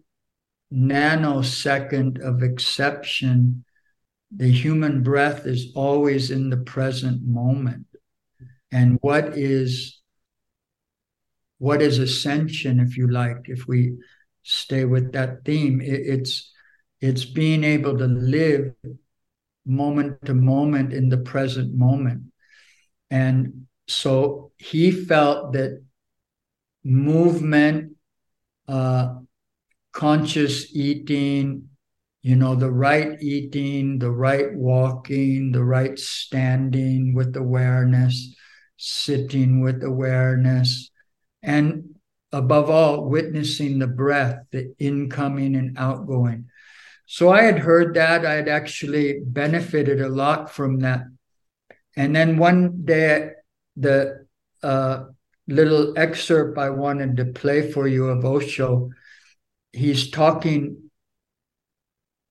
nanosecond 0.73 2.19
of 2.19 2.41
exception. 2.41 3.63
The 4.35 4.51
human 4.51 5.03
breath 5.03 5.45
is 5.45 5.71
always 5.75 6.31
in 6.31 6.49
the 6.49 6.57
present 6.57 7.21
moment. 7.23 7.85
And 8.71 8.97
what 9.01 9.37
is 9.37 10.01
what 11.59 11.83
is 11.83 11.99
ascension, 11.99 12.79
if 12.79 12.97
you 12.97 13.07
like, 13.11 13.41
if 13.45 13.67
we 13.67 13.93
stay 14.43 14.85
with 14.85 15.11
that 15.13 15.45
theme, 15.45 15.81
it, 15.81 16.01
it's 16.05 16.51
it's 17.01 17.25
being 17.25 17.63
able 17.63 17.97
to 17.97 18.07
live 18.07 18.73
moment 19.65 20.25
to 20.25 20.33
moment 20.33 20.93
in 20.93 21.09
the 21.09 21.17
present 21.17 21.73
moment. 21.73 22.23
And 23.09 23.67
so 23.87 24.51
he 24.57 24.91
felt 24.91 25.53
that 25.53 25.81
movement, 26.83 27.95
uh, 28.67 29.15
conscious 29.93 30.75
eating, 30.75 31.69
you 32.21 32.35
know, 32.35 32.55
the 32.55 32.71
right 32.71 33.21
eating, 33.21 33.99
the 33.99 34.11
right 34.11 34.53
walking, 34.53 35.51
the 35.51 35.63
right 35.63 35.97
standing 35.97 37.13
with 37.13 37.35
awareness, 37.35 38.35
sitting 38.77 39.61
with 39.61 39.83
awareness, 39.83 40.91
and 41.41 41.95
above 42.31 42.69
all, 42.69 43.05
witnessing 43.05 43.79
the 43.79 43.87
breath, 43.87 44.45
the 44.51 44.73
incoming 44.79 45.55
and 45.55 45.77
outgoing. 45.77 46.45
So 47.05 47.31
I 47.31 47.43
had 47.43 47.59
heard 47.59 47.95
that. 47.95 48.25
I 48.25 48.33
had 48.33 48.47
actually 48.47 49.19
benefited 49.25 49.99
a 49.99 50.09
lot 50.09 50.51
from 50.51 50.79
that. 50.79 51.05
And 51.95 52.15
then 52.15 52.37
one 52.37 52.85
day, 52.85 53.31
the 53.75 54.27
uh, 54.61 55.05
little 55.47 55.97
excerpt 55.97 56.57
I 56.57 56.69
wanted 56.69 57.17
to 57.17 57.25
play 57.25 57.71
for 57.71 57.87
you 57.87 58.09
of 58.09 58.23
Osho, 58.25 58.91
he's 59.71 60.11
talking 60.11 60.91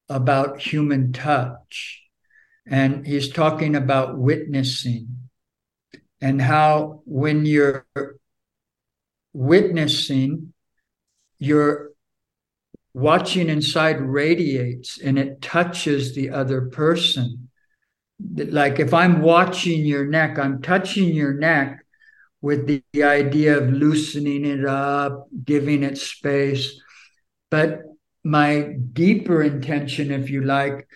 about 0.08 0.60
human 0.60 1.12
touch. 1.12 2.02
And 2.70 3.06
he's 3.06 3.30
talking 3.30 3.74
about 3.74 4.18
witnessing 4.18 5.28
and 6.20 6.40
how 6.40 7.02
when 7.06 7.46
you're 7.46 7.86
witnessing, 9.38 10.52
you're 11.38 11.90
watching 12.92 13.48
inside 13.48 14.00
radiates 14.00 15.00
and 15.00 15.16
it 15.16 15.40
touches 15.40 16.14
the 16.14 16.30
other 16.30 16.62
person. 16.62 17.48
like 18.34 18.80
if 18.80 18.92
I'm 18.92 19.22
watching 19.22 19.84
your 19.84 20.04
neck, 20.04 20.40
I'm 20.40 20.60
touching 20.60 21.14
your 21.14 21.34
neck 21.34 21.78
with 22.40 22.66
the, 22.66 22.82
the 22.92 23.04
idea 23.04 23.56
of 23.58 23.72
loosening 23.72 24.44
it 24.44 24.64
up, 24.64 25.28
giving 25.44 25.84
it 25.84 25.98
space. 25.98 26.80
But 27.48 27.82
my 28.24 28.74
deeper 28.92 29.40
intention, 29.40 30.10
if 30.10 30.30
you 30.30 30.42
like, 30.42 30.88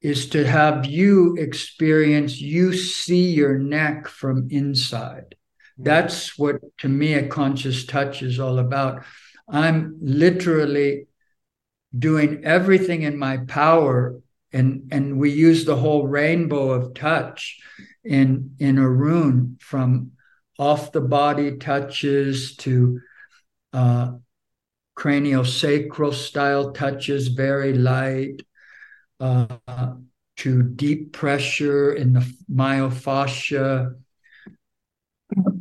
is 0.00 0.30
to 0.30 0.46
have 0.46 0.86
you 0.86 1.36
experience, 1.36 2.40
you 2.40 2.72
see 2.72 3.30
your 3.30 3.58
neck 3.58 4.08
from 4.08 4.48
inside. 4.50 5.34
That's 5.82 6.38
what, 6.38 6.56
to 6.78 6.88
me, 6.88 7.14
a 7.14 7.26
conscious 7.26 7.86
touch 7.86 8.22
is 8.22 8.38
all 8.38 8.58
about. 8.58 9.04
I'm 9.48 9.96
literally 10.00 11.06
doing 11.96 12.44
everything 12.44 13.02
in 13.02 13.18
my 13.18 13.38
power, 13.38 14.20
and, 14.52 14.88
and 14.92 15.18
we 15.18 15.30
use 15.30 15.64
the 15.64 15.76
whole 15.76 16.06
rainbow 16.06 16.70
of 16.70 16.94
touch 16.94 17.58
in, 18.04 18.54
in 18.58 18.78
Arun 18.78 19.58
from 19.60 20.12
off 20.58 20.92
the 20.92 21.00
body 21.00 21.56
touches 21.56 22.56
to 22.56 23.00
uh, 23.72 24.12
cranial 24.94 25.44
sacral 25.44 26.12
style 26.12 26.72
touches, 26.72 27.28
very 27.28 27.72
light, 27.72 28.42
uh, 29.18 29.46
to 30.36 30.62
deep 30.62 31.12
pressure 31.12 31.92
in 31.92 32.12
the 32.12 32.34
myofascia, 32.52 33.94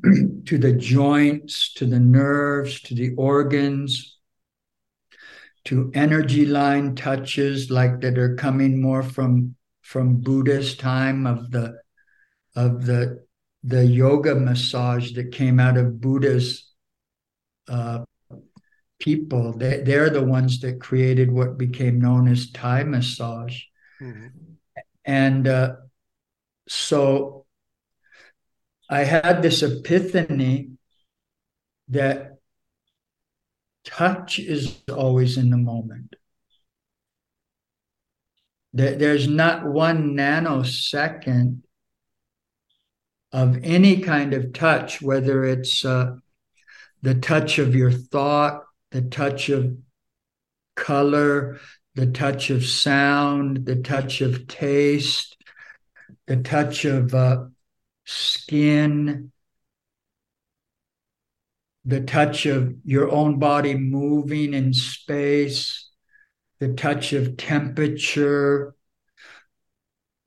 to 0.46 0.58
the 0.58 0.74
joints, 0.74 1.74
to 1.74 1.86
the 1.86 2.00
nerves, 2.00 2.82
to 2.82 2.96
the 2.96 3.14
organs, 3.16 4.18
to 5.66 5.92
energy 5.94 6.46
line 6.46 6.96
touches 6.96 7.70
like 7.70 8.02
that 8.02 8.18
are 8.18 8.36
coming 8.36 8.82
more 8.82 9.04
from 9.04 9.56
from 9.82 10.22
Buddha's 10.22 10.76
time 10.76 11.26
of 11.26 11.52
the 11.52 11.80
of 12.56 12.86
the 12.86 13.26
the 13.64 13.86
yoga 13.86 14.36
massage 14.36 15.14
that 15.14 15.32
came 15.32 15.60
out 15.60 15.78
of 15.78 16.00
Buddha's 16.00 16.72
uh, 17.68 18.04
people. 19.00 19.58
They, 19.58 19.82
they're 19.82 20.10
the 20.10 20.24
ones 20.24 20.60
that 20.62 20.80
created 20.80 21.32
what 21.32 21.58
became 21.58 22.00
known 22.00 22.28
as 22.28 22.52
Thai 22.52 22.84
massage. 22.84 23.62
Mm-hmm. 24.02 24.28
And 25.06 25.48
uh, 25.48 25.76
so 26.68 27.46
I 28.90 29.04
had 29.04 29.42
this 29.42 29.62
epiphany 29.62 30.72
that 31.90 32.40
touch 33.86 34.40
is 34.40 34.82
always 34.92 35.38
in 35.38 35.50
the 35.50 35.58
moment. 35.58 36.16
There's 38.74 39.28
not 39.28 39.66
one 39.66 40.16
nanosecond 40.16 41.62
of 43.32 43.60
any 43.64 44.02
kind 44.02 44.34
of 44.34 44.54
touch, 44.54 45.02
whether 45.02 45.44
it's 45.44 45.86
uh, 45.86 46.16
the 47.02 47.16
touch 47.16 47.60
of 47.60 47.76
your 47.76 47.92
thought, 47.92 48.64
the 48.92 49.02
touch 49.02 49.50
of 49.50 49.78
color, 50.76 51.60
the 51.96 52.08
touch 52.08 52.50
of 52.50 52.66
sound, 52.66 53.66
the 53.66 53.76
touch 53.76 54.22
of 54.22 54.48
taste, 54.48 55.36
the 56.28 56.38
touch 56.38 56.86
of 56.86 57.14
uh, 57.14 57.46
skin, 58.10 59.32
the 61.86 62.02
touch 62.02 62.46
of 62.46 62.76
your 62.84 63.12
own 63.12 63.40
body 63.40 63.76
moving 63.76 64.54
in 64.54 64.74
space, 64.74 65.90
the 66.60 66.74
touch 66.74 67.14
of 67.14 67.38
temperature. 67.38 68.74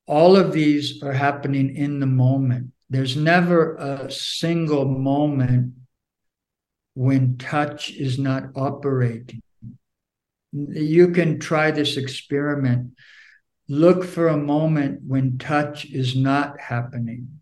All 0.06 0.36
of 0.36 0.52
these 0.52 1.02
are 1.02 1.12
happening 1.12 1.74
in 1.74 2.00
the 2.00 2.06
moment. 2.06 2.72
There's 2.88 3.16
never 3.16 3.74
a 3.76 4.10
single 4.10 4.84
moment 4.84 5.74
when 6.94 7.36
touch 7.38 7.90
is 7.90 8.18
not 8.18 8.50
operating. 8.54 9.42
You 10.52 11.08
can 11.08 11.40
try 11.40 11.70
this 11.70 11.96
experiment. 11.96 12.92
Look 13.68 14.04
for 14.04 14.28
a 14.28 14.36
moment 14.36 15.00
when 15.06 15.38
touch 15.38 15.86
is 15.86 16.14
not 16.14 16.60
happening. 16.60 17.41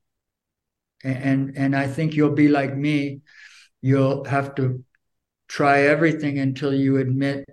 And, 1.03 1.57
and 1.57 1.75
I 1.75 1.87
think 1.87 2.15
you'll 2.15 2.35
be 2.35 2.49
like 2.49 2.77
me. 2.77 3.21
You'll 3.81 4.25
have 4.25 4.55
to 4.57 4.85
try 5.49 5.83
everything 5.83 6.39
until 6.39 6.75
you 6.75 6.99
admit 6.99 7.49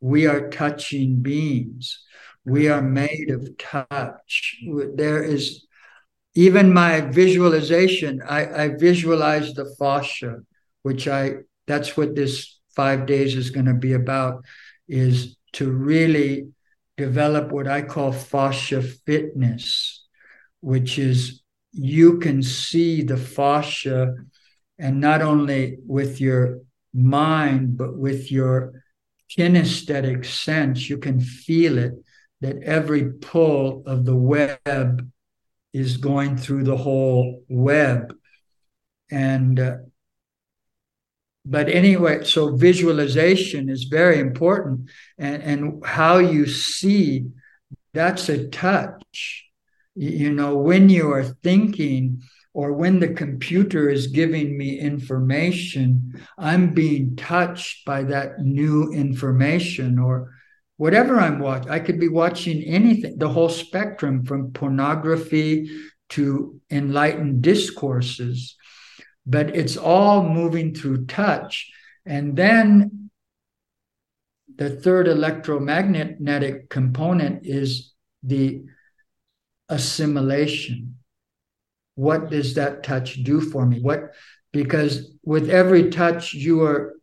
we 0.00 0.26
are 0.26 0.48
touching 0.48 1.20
beings. 1.20 2.02
We 2.44 2.68
are 2.68 2.82
made 2.82 3.30
of 3.30 3.56
touch. 3.58 4.56
There 4.94 5.22
is 5.22 5.66
even 6.34 6.72
my 6.72 7.00
visualization, 7.02 8.22
I, 8.26 8.64
I 8.64 8.68
visualize 8.68 9.52
the 9.52 9.74
fascia 9.78 10.38
which 10.82 11.06
I 11.08 11.34
that's 11.66 11.96
what 11.96 12.14
this 12.14 12.58
five 12.74 13.06
days 13.06 13.36
is 13.36 13.50
going 13.50 13.66
to 13.66 13.74
be 13.74 13.92
about, 13.92 14.44
is 14.88 15.36
to 15.52 15.70
really 15.70 16.48
develop 16.96 17.52
what 17.52 17.68
I 17.68 17.82
call 17.82 18.12
fascia 18.12 18.82
fitness, 18.82 20.06
which 20.60 20.98
is 20.98 21.42
you 21.72 22.18
can 22.18 22.42
see 22.42 23.02
the 23.02 23.16
fascia 23.16 24.14
and 24.78 25.00
not 25.00 25.22
only 25.22 25.78
with 25.86 26.20
your 26.20 26.60
mind, 26.92 27.76
but 27.76 27.96
with 27.96 28.32
your 28.32 28.82
kinesthetic 29.30 30.24
sense, 30.24 30.88
you 30.88 30.98
can 30.98 31.20
feel 31.20 31.78
it 31.78 31.92
that 32.40 32.62
every 32.62 33.12
pull 33.12 33.82
of 33.86 34.04
the 34.04 34.16
web 34.16 35.10
is 35.72 35.98
going 35.98 36.36
through 36.36 36.64
the 36.64 36.76
whole 36.76 37.44
web. 37.48 38.14
And 39.10 39.60
uh, 39.60 39.76
but 41.44 41.68
anyway, 41.68 42.24
so 42.24 42.54
visualization 42.56 43.68
is 43.68 43.84
very 43.84 44.18
important, 44.18 44.90
and, 45.18 45.42
and 45.42 45.86
how 45.86 46.18
you 46.18 46.46
see 46.46 47.26
that's 47.92 48.28
a 48.28 48.48
touch. 48.48 49.49
You 49.94 50.32
know, 50.32 50.56
when 50.56 50.88
you 50.88 51.10
are 51.12 51.24
thinking 51.24 52.22
or 52.52 52.72
when 52.72 53.00
the 53.00 53.08
computer 53.08 53.88
is 53.88 54.08
giving 54.08 54.56
me 54.56 54.78
information, 54.78 56.20
I'm 56.38 56.74
being 56.74 57.16
touched 57.16 57.84
by 57.84 58.04
that 58.04 58.40
new 58.40 58.92
information 58.92 59.98
or 59.98 60.32
whatever 60.76 61.20
I'm 61.20 61.38
watching. 61.38 61.70
I 61.70 61.80
could 61.80 62.00
be 62.00 62.08
watching 62.08 62.62
anything, 62.62 63.18
the 63.18 63.28
whole 63.28 63.48
spectrum 63.48 64.24
from 64.24 64.52
pornography 64.52 65.70
to 66.10 66.60
enlightened 66.70 67.42
discourses 67.42 68.56
but 69.26 69.54
it's 69.54 69.76
all 69.76 70.28
moving 70.28 70.74
through 70.74 71.06
touch. 71.06 71.70
And 72.04 72.36
then 72.36 73.10
the 74.56 74.70
third 74.70 75.08
electromagnetic 75.08 76.68
component 76.68 77.46
is 77.46 77.92
the 78.22 78.62
assimilation. 79.70 80.96
What 81.94 82.30
does 82.30 82.54
that 82.54 82.82
touch 82.82 83.22
do 83.22 83.40
for 83.40 83.64
me? 83.64 83.80
What 83.80 84.12
because 84.52 85.16
with 85.24 85.48
every 85.48 85.90
touch 85.90 86.34
you 86.34 86.62
are 86.62 86.94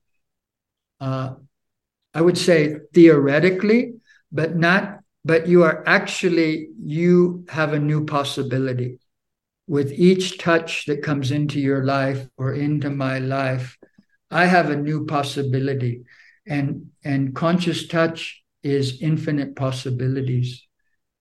uh, 1.00 1.36
I 2.14 2.22
would 2.22 2.38
say 2.38 2.78
theoretically, 2.94 3.96
but 4.32 4.56
not 4.56 5.00
but 5.26 5.48
you 5.48 5.64
are 5.64 5.84
actually 5.88 6.70
you 6.84 7.46
have 7.50 7.74
a 7.74 7.80
new 7.80 8.06
possibility 8.06 9.00
with 9.68 9.92
each 9.92 10.38
touch 10.38 10.86
that 10.86 11.04
comes 11.04 11.32
into 11.32 11.60
your 11.60 11.84
life 11.84 12.28
or 12.38 12.54
into 12.54 12.90
my 12.90 13.20
life, 13.20 13.78
I 14.32 14.46
have 14.46 14.70
a 14.70 14.76
new 14.76 15.06
possibility. 15.06 16.04
And, 16.48 16.92
and 17.04 17.36
conscious 17.36 17.88
touch 17.88 18.44
is 18.64 19.02
infinite 19.02 19.56
possibilities. 19.56 20.66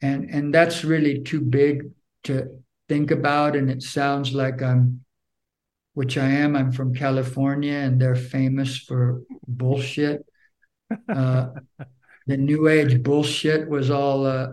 And, 0.03 0.31
and 0.31 0.55
that's 0.55 0.85
really 0.85 1.23
too 1.23 1.41
big 1.41 1.91
to 2.25 2.63
think 2.89 3.11
about. 3.11 3.57
And 3.57 3.71
it 3.71 3.83
sounds 3.83 4.35
like 4.35 4.63
I'm, 4.63 5.05
which 5.95 6.19
I 6.19 6.27
am, 6.27 6.55
I'm 6.55 6.73
from 6.73 6.95
California 6.95 7.75
and 7.75 8.01
they're 8.01 8.17
famous 8.17 8.77
for 8.77 9.23
bullshit. 9.47 10.25
Uh, 11.09 11.49
the 12.27 12.37
new 12.37 12.69
age 12.69 13.03
bullshit 13.03 13.69
was 13.69 13.91
all 13.91 14.27
uh, 14.27 14.49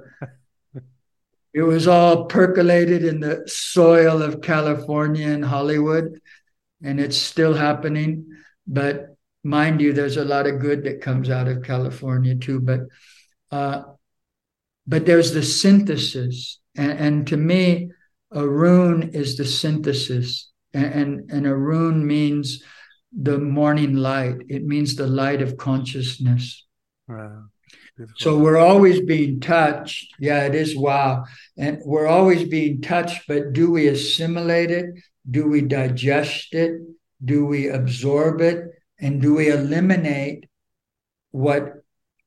it 1.53 1.61
was 1.61 1.87
all 1.87 2.25
percolated 2.25 3.03
in 3.03 3.19
the 3.19 3.43
soil 3.47 4.21
of 4.23 4.41
California 4.41 5.27
and 5.27 5.45
Hollywood, 5.45 6.19
and 6.83 6.99
it's 6.99 7.17
still 7.17 7.53
happening. 7.53 8.25
But 8.65 9.15
mind 9.43 9.81
you, 9.81 9.93
there's 9.93 10.17
a 10.17 10.25
lot 10.25 10.47
of 10.47 10.59
good 10.59 10.83
that 10.85 11.01
comes 11.01 11.29
out 11.29 11.47
of 11.47 11.63
California 11.63 12.35
too. 12.35 12.59
But 12.59 12.81
uh, 13.51 13.83
but 14.85 15.05
there's 15.05 15.33
the 15.33 15.43
synthesis, 15.43 16.59
and, 16.75 16.91
and 16.91 17.27
to 17.27 17.37
me, 17.37 17.89
Arun 18.33 19.11
is 19.13 19.37
the 19.37 19.45
synthesis, 19.45 20.51
and, 20.73 20.85
and 20.85 21.31
and 21.31 21.47
Arun 21.47 22.05
means 22.05 22.63
the 23.11 23.37
morning 23.37 23.95
light. 23.95 24.37
It 24.49 24.65
means 24.65 24.95
the 24.95 25.07
light 25.07 25.41
of 25.41 25.57
consciousness. 25.57 26.65
Wow. 27.07 27.43
Beautiful. 27.95 28.17
So 28.17 28.37
we're 28.39 28.57
always 28.57 29.01
being 29.01 29.39
touched. 29.39 30.15
Yeah, 30.19 30.45
it 30.45 30.55
is 30.55 30.75
wow. 30.75 31.25
And 31.57 31.79
we're 31.85 32.07
always 32.07 32.47
being 32.49 32.81
touched, 32.81 33.27
but 33.27 33.53
do 33.53 33.69
we 33.71 33.87
assimilate 33.87 34.71
it? 34.71 34.85
Do 35.29 35.47
we 35.47 35.61
digest 35.61 36.55
it? 36.55 36.81
Do 37.23 37.45
we 37.45 37.69
absorb 37.69 38.41
it? 38.41 38.65
And 38.99 39.21
do 39.21 39.35
we 39.35 39.49
eliminate 39.49 40.45
what 41.31 41.73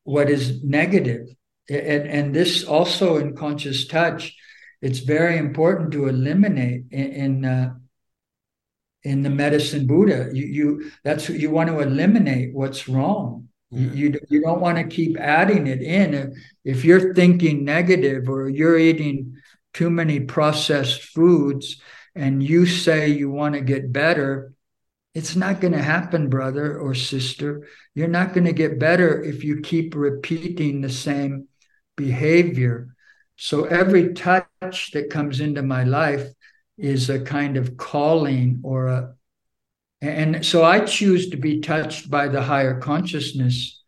what 0.04 0.30
is 0.30 0.62
negative? 0.62 1.26
And, 1.68 2.08
and 2.08 2.34
this 2.34 2.64
also 2.64 3.16
in 3.16 3.36
conscious 3.36 3.86
touch, 3.86 4.36
it's 4.80 5.00
very 5.00 5.36
important 5.36 5.92
to 5.92 6.06
eliminate 6.06 6.84
in, 6.90 7.12
in 7.12 7.44
uh, 7.44 7.74
in 9.02 9.22
the 9.22 9.30
medicine 9.30 9.86
Buddha. 9.86 10.30
You, 10.32 10.46
you 10.46 10.90
that's 11.04 11.28
you 11.28 11.50
want 11.50 11.68
to 11.70 11.80
eliminate 11.80 12.54
what's 12.54 12.88
wrong. 12.88 13.48
You, 13.70 13.90
you, 13.90 14.20
you 14.28 14.42
don't 14.42 14.60
want 14.60 14.78
to 14.78 14.84
keep 14.84 15.18
adding 15.18 15.66
it 15.66 15.82
in. 15.82 16.34
If 16.64 16.84
you're 16.84 17.14
thinking 17.14 17.64
negative 17.64 18.28
or 18.28 18.48
you're 18.48 18.78
eating 18.78 19.36
too 19.74 19.90
many 19.90 20.20
processed 20.20 21.02
foods 21.02 21.80
and 22.14 22.42
you 22.42 22.64
say 22.66 23.08
you 23.08 23.30
want 23.30 23.54
to 23.54 23.60
get 23.60 23.92
better, 23.92 24.54
it's 25.14 25.34
not 25.34 25.60
going 25.60 25.72
to 25.72 25.82
happen, 25.82 26.28
brother 26.28 26.78
or 26.78 26.94
sister. 26.94 27.66
You're 27.94 28.08
not 28.08 28.34
going 28.34 28.46
to 28.46 28.52
get 28.52 28.78
better 28.78 29.22
if 29.22 29.44
you 29.44 29.60
keep 29.60 29.94
repeating 29.94 30.80
the 30.80 30.90
same 30.90 31.48
behavior. 31.96 32.94
So 33.36 33.64
every 33.64 34.14
touch 34.14 34.92
that 34.92 35.10
comes 35.10 35.40
into 35.40 35.62
my 35.62 35.84
life 35.84 36.28
is 36.78 37.10
a 37.10 37.20
kind 37.20 37.56
of 37.56 37.76
calling 37.76 38.60
or 38.62 38.86
a 38.86 39.14
and 40.02 40.44
so 40.44 40.62
I 40.62 40.80
choose 40.80 41.30
to 41.30 41.38
be 41.38 41.60
touched 41.60 42.10
by 42.10 42.28
the 42.28 42.42
higher 42.42 42.78
consciousness 42.78 43.82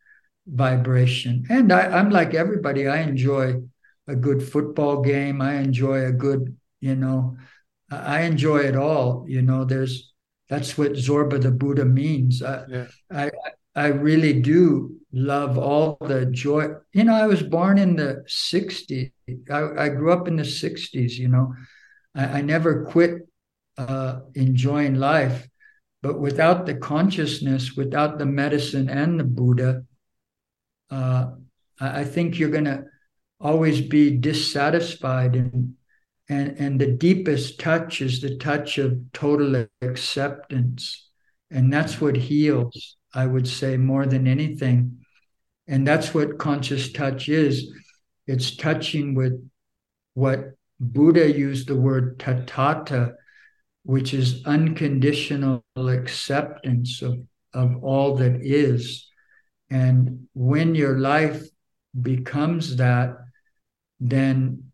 vibration. 0.46 1.44
And 1.50 1.70
I, 1.70 1.98
am 1.98 2.10
like 2.10 2.32
everybody, 2.32 2.88
I 2.88 3.02
enjoy 3.02 3.60
a 4.06 4.16
good 4.16 4.42
football 4.42 5.02
game. 5.02 5.42
I 5.42 5.56
enjoy 5.56 6.06
a 6.06 6.12
good, 6.12 6.56
you 6.80 6.96
know, 6.96 7.36
I 7.90 8.22
enjoy 8.22 8.60
it 8.60 8.74
all. 8.74 9.26
You 9.28 9.42
know, 9.42 9.64
there's 9.64 10.12
that's 10.48 10.78
what 10.78 10.92
Zorba 10.92 11.40
the 11.40 11.50
Buddha 11.50 11.84
means. 11.84 12.42
I, 12.42 12.64
yeah. 12.68 12.86
I 13.12 13.30
I 13.74 13.86
really 13.88 14.40
do 14.40 14.97
love 15.12 15.58
all 15.58 15.96
the 16.00 16.26
joy. 16.26 16.68
You 16.92 17.04
know, 17.04 17.14
I 17.14 17.26
was 17.26 17.42
born 17.42 17.78
in 17.78 17.96
the 17.96 18.24
60s. 18.28 19.12
I, 19.50 19.84
I 19.84 19.88
grew 19.88 20.12
up 20.12 20.28
in 20.28 20.36
the 20.36 20.42
60s, 20.42 21.12
you 21.12 21.28
know. 21.28 21.54
I, 22.14 22.24
I 22.24 22.40
never 22.42 22.84
quit 22.84 23.28
uh, 23.76 24.20
enjoying 24.34 24.96
life 24.96 25.48
but 26.02 26.20
without 26.20 26.66
the 26.66 26.74
consciousness, 26.74 27.76
without 27.76 28.18
the 28.18 28.26
medicine 28.26 28.88
and 28.88 29.18
the 29.18 29.24
Buddha, 29.24 29.84
uh, 30.90 31.32
I 31.80 32.04
think 32.04 32.38
you're 32.38 32.50
going 32.50 32.64
to 32.64 32.84
always 33.40 33.80
be 33.80 34.16
dissatisfied. 34.16 35.34
And, 35.34 35.74
and, 36.28 36.56
and 36.58 36.80
the 36.80 36.92
deepest 36.92 37.58
touch 37.58 38.00
is 38.00 38.20
the 38.20 38.36
touch 38.36 38.78
of 38.78 39.12
total 39.12 39.66
acceptance. 39.82 41.08
And 41.50 41.72
that's 41.72 42.00
what 42.00 42.16
heals, 42.16 42.96
I 43.14 43.26
would 43.26 43.48
say, 43.48 43.76
more 43.76 44.06
than 44.06 44.26
anything. 44.26 44.98
And 45.66 45.86
that's 45.86 46.14
what 46.14 46.38
conscious 46.38 46.92
touch 46.92 47.28
is 47.28 47.70
it's 48.26 48.56
touching 48.56 49.14
with 49.14 49.50
what 50.14 50.52
Buddha 50.78 51.32
used 51.32 51.68
the 51.68 51.76
word 51.76 52.18
tathata, 52.18 53.14
which 53.84 54.12
is 54.12 54.44
unconditional 54.44 55.64
acceptance 55.76 57.00
of, 57.02 57.18
of 57.54 57.82
all 57.82 58.16
that 58.16 58.40
is. 58.42 59.08
And 59.70 60.28
when 60.34 60.74
your 60.74 60.98
life 60.98 61.42
becomes 62.00 62.76
that, 62.76 63.16
then 63.98 64.72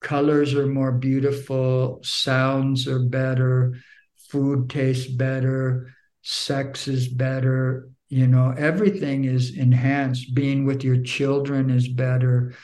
colors 0.00 0.54
are 0.54 0.66
more 0.66 0.92
beautiful, 0.92 2.00
sounds 2.02 2.86
are 2.86 3.02
better, 3.02 3.74
food 4.16 4.70
tastes 4.70 5.10
better, 5.10 5.93
sex 6.24 6.88
is 6.88 7.06
better, 7.06 7.90
you 8.08 8.26
know, 8.26 8.54
everything 8.56 9.24
is 9.24 9.56
enhanced. 9.56 10.34
Being 10.34 10.64
with 10.64 10.82
your 10.82 11.02
children 11.02 11.68
is 11.68 11.86
better, 11.86 12.54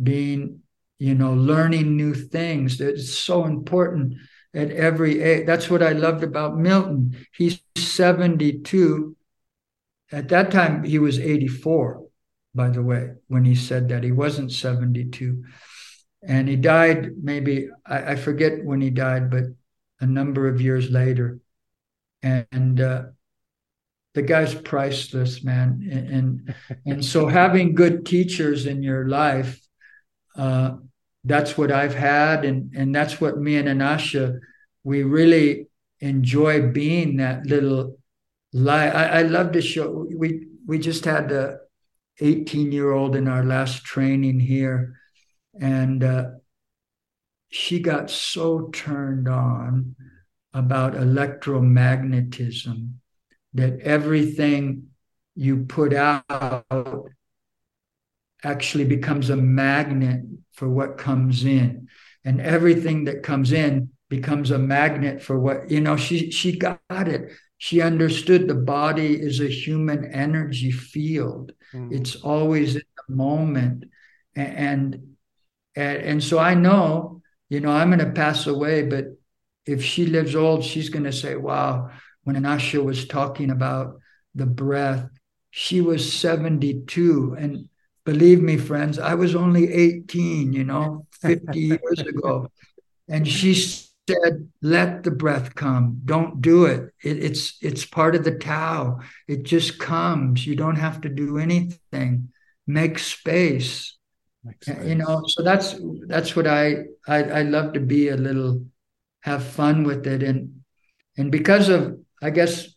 being, 0.00 0.60
you 0.98 1.14
know, 1.14 1.32
learning 1.32 1.96
new 1.96 2.14
things. 2.14 2.80
It's 2.80 3.18
so 3.18 3.46
important 3.46 4.14
at 4.54 4.70
every 4.70 5.22
age. 5.22 5.46
That's 5.46 5.70
what 5.70 5.82
I 5.82 5.92
loved 5.92 6.24
about 6.24 6.58
Milton. 6.58 7.16
He's 7.34 7.60
72. 7.76 9.16
At 10.12 10.28
that 10.28 10.50
time, 10.50 10.84
he 10.84 10.98
was 10.98 11.18
84, 11.18 12.04
by 12.54 12.68
the 12.68 12.82
way, 12.82 13.12
when 13.28 13.46
he 13.46 13.54
said 13.54 13.88
that. 13.88 14.04
He 14.04 14.12
wasn't 14.12 14.52
72. 14.52 15.42
And 16.22 16.48
he 16.48 16.56
died 16.56 17.12
maybe, 17.22 17.70
I, 17.86 18.12
I 18.12 18.16
forget 18.16 18.64
when 18.64 18.82
he 18.82 18.90
died, 18.90 19.30
but 19.30 19.44
a 20.00 20.06
number 20.06 20.48
of 20.48 20.60
years 20.60 20.90
later. 20.90 21.40
And, 22.52 22.80
uh, 22.80 23.02
the 24.14 24.22
guy's 24.22 24.54
priceless, 24.54 25.44
man. 25.44 25.86
And, 25.92 26.08
and, 26.08 26.54
and 26.86 27.04
so 27.04 27.26
having 27.26 27.74
good 27.74 28.06
teachers 28.06 28.64
in 28.64 28.82
your 28.82 29.06
life, 29.06 29.60
uh, 30.36 30.76
that's 31.26 31.58
what 31.58 31.72
I've 31.72 31.94
had, 31.94 32.44
and 32.44 32.72
and 32.74 32.94
that's 32.94 33.20
what 33.20 33.36
me 33.36 33.56
and 33.56 33.68
Anasha 33.68 34.38
we 34.84 35.02
really 35.02 35.66
enjoy 35.98 36.70
being 36.70 37.16
that 37.16 37.44
little 37.44 37.98
light. 38.52 38.90
I, 38.90 39.18
I 39.18 39.22
love 39.22 39.50
to 39.52 39.60
show. 39.60 40.06
We 40.16 40.46
we 40.64 40.78
just 40.78 41.04
had 41.04 41.28
the 41.28 41.58
18 42.20 42.70
year 42.70 42.92
old 42.92 43.16
in 43.16 43.26
our 43.26 43.44
last 43.44 43.84
training 43.84 44.38
here, 44.38 44.94
and 45.60 46.04
uh, 46.04 46.24
she 47.50 47.80
got 47.80 48.08
so 48.08 48.68
turned 48.72 49.28
on 49.28 49.96
about 50.56 50.94
electromagnetism 50.94 52.94
that 53.52 53.78
everything 53.80 54.86
you 55.34 55.66
put 55.66 55.92
out 55.92 56.24
actually 58.42 58.84
becomes 58.84 59.28
a 59.28 59.36
magnet 59.36 60.22
for 60.54 60.66
what 60.68 60.96
comes 60.96 61.44
in. 61.44 61.88
And 62.24 62.40
everything 62.40 63.04
that 63.04 63.22
comes 63.22 63.52
in 63.52 63.90
becomes 64.08 64.50
a 64.50 64.58
magnet 64.58 65.22
for 65.22 65.38
what, 65.38 65.70
you 65.70 65.82
know, 65.82 65.98
she 65.98 66.30
she 66.30 66.58
got 66.58 66.80
it. 66.90 67.32
She 67.58 67.82
understood 67.82 68.48
the 68.48 68.54
body 68.54 69.14
is 69.14 69.40
a 69.40 69.48
human 69.48 70.06
energy 70.06 70.70
field. 70.70 71.52
Mm-hmm. 71.74 71.96
It's 71.96 72.16
always 72.16 72.76
in 72.76 72.82
the 73.06 73.14
moment. 73.14 73.84
And, 74.34 74.56
and 74.56 75.16
and 75.76 76.24
so 76.24 76.38
I 76.38 76.54
know, 76.54 77.20
you 77.50 77.60
know, 77.60 77.70
I'm 77.70 77.90
gonna 77.90 78.12
pass 78.12 78.46
away, 78.46 78.82
but 78.82 79.08
if 79.66 79.82
she 79.82 80.06
lives 80.06 80.34
old, 80.34 80.64
she's 80.64 80.88
gonna 80.88 81.12
say, 81.12 81.36
Wow, 81.36 81.90
when 82.24 82.36
Anasha 82.36 82.82
was 82.82 83.06
talking 83.06 83.50
about 83.50 83.98
the 84.34 84.46
breath, 84.46 85.08
she 85.50 85.80
was 85.80 86.12
72 86.12 87.36
and 87.38 87.68
believe 88.04 88.40
me, 88.40 88.56
friends, 88.56 88.98
I 88.98 89.14
was 89.14 89.34
only 89.34 89.72
18, 89.72 90.52
you 90.52 90.64
know, 90.64 91.06
50 91.20 91.58
years 91.60 92.00
ago. 92.00 92.48
And 93.08 93.26
she 93.28 93.54
said, 93.54 94.50
let 94.62 95.02
the 95.02 95.10
breath 95.10 95.54
come. 95.54 96.00
Don't 96.04 96.40
do 96.40 96.64
it. 96.66 96.92
it. 97.02 97.18
It's 97.22 97.58
it's 97.60 97.84
part 97.84 98.14
of 98.14 98.24
the 98.24 98.38
Tao. 98.38 99.00
It 99.28 99.42
just 99.42 99.78
comes. 99.78 100.46
You 100.46 100.56
don't 100.56 100.76
have 100.76 101.00
to 101.02 101.08
do 101.08 101.38
anything. 101.38 102.30
Make 102.66 102.98
space. 102.98 103.96
You 104.84 104.94
know, 104.94 105.22
so 105.26 105.42
that's 105.42 105.74
that's 106.06 106.36
what 106.36 106.46
I, 106.46 106.84
I 107.08 107.22
I 107.24 107.42
love 107.42 107.72
to 107.72 107.80
be 107.80 108.08
a 108.08 108.16
little 108.16 108.64
have 109.26 109.44
fun 109.44 109.84
with 109.84 110.06
it. 110.06 110.22
And 110.22 110.62
and 111.18 111.30
because 111.30 111.68
of 111.68 111.98
I 112.22 112.30
guess 112.30 112.68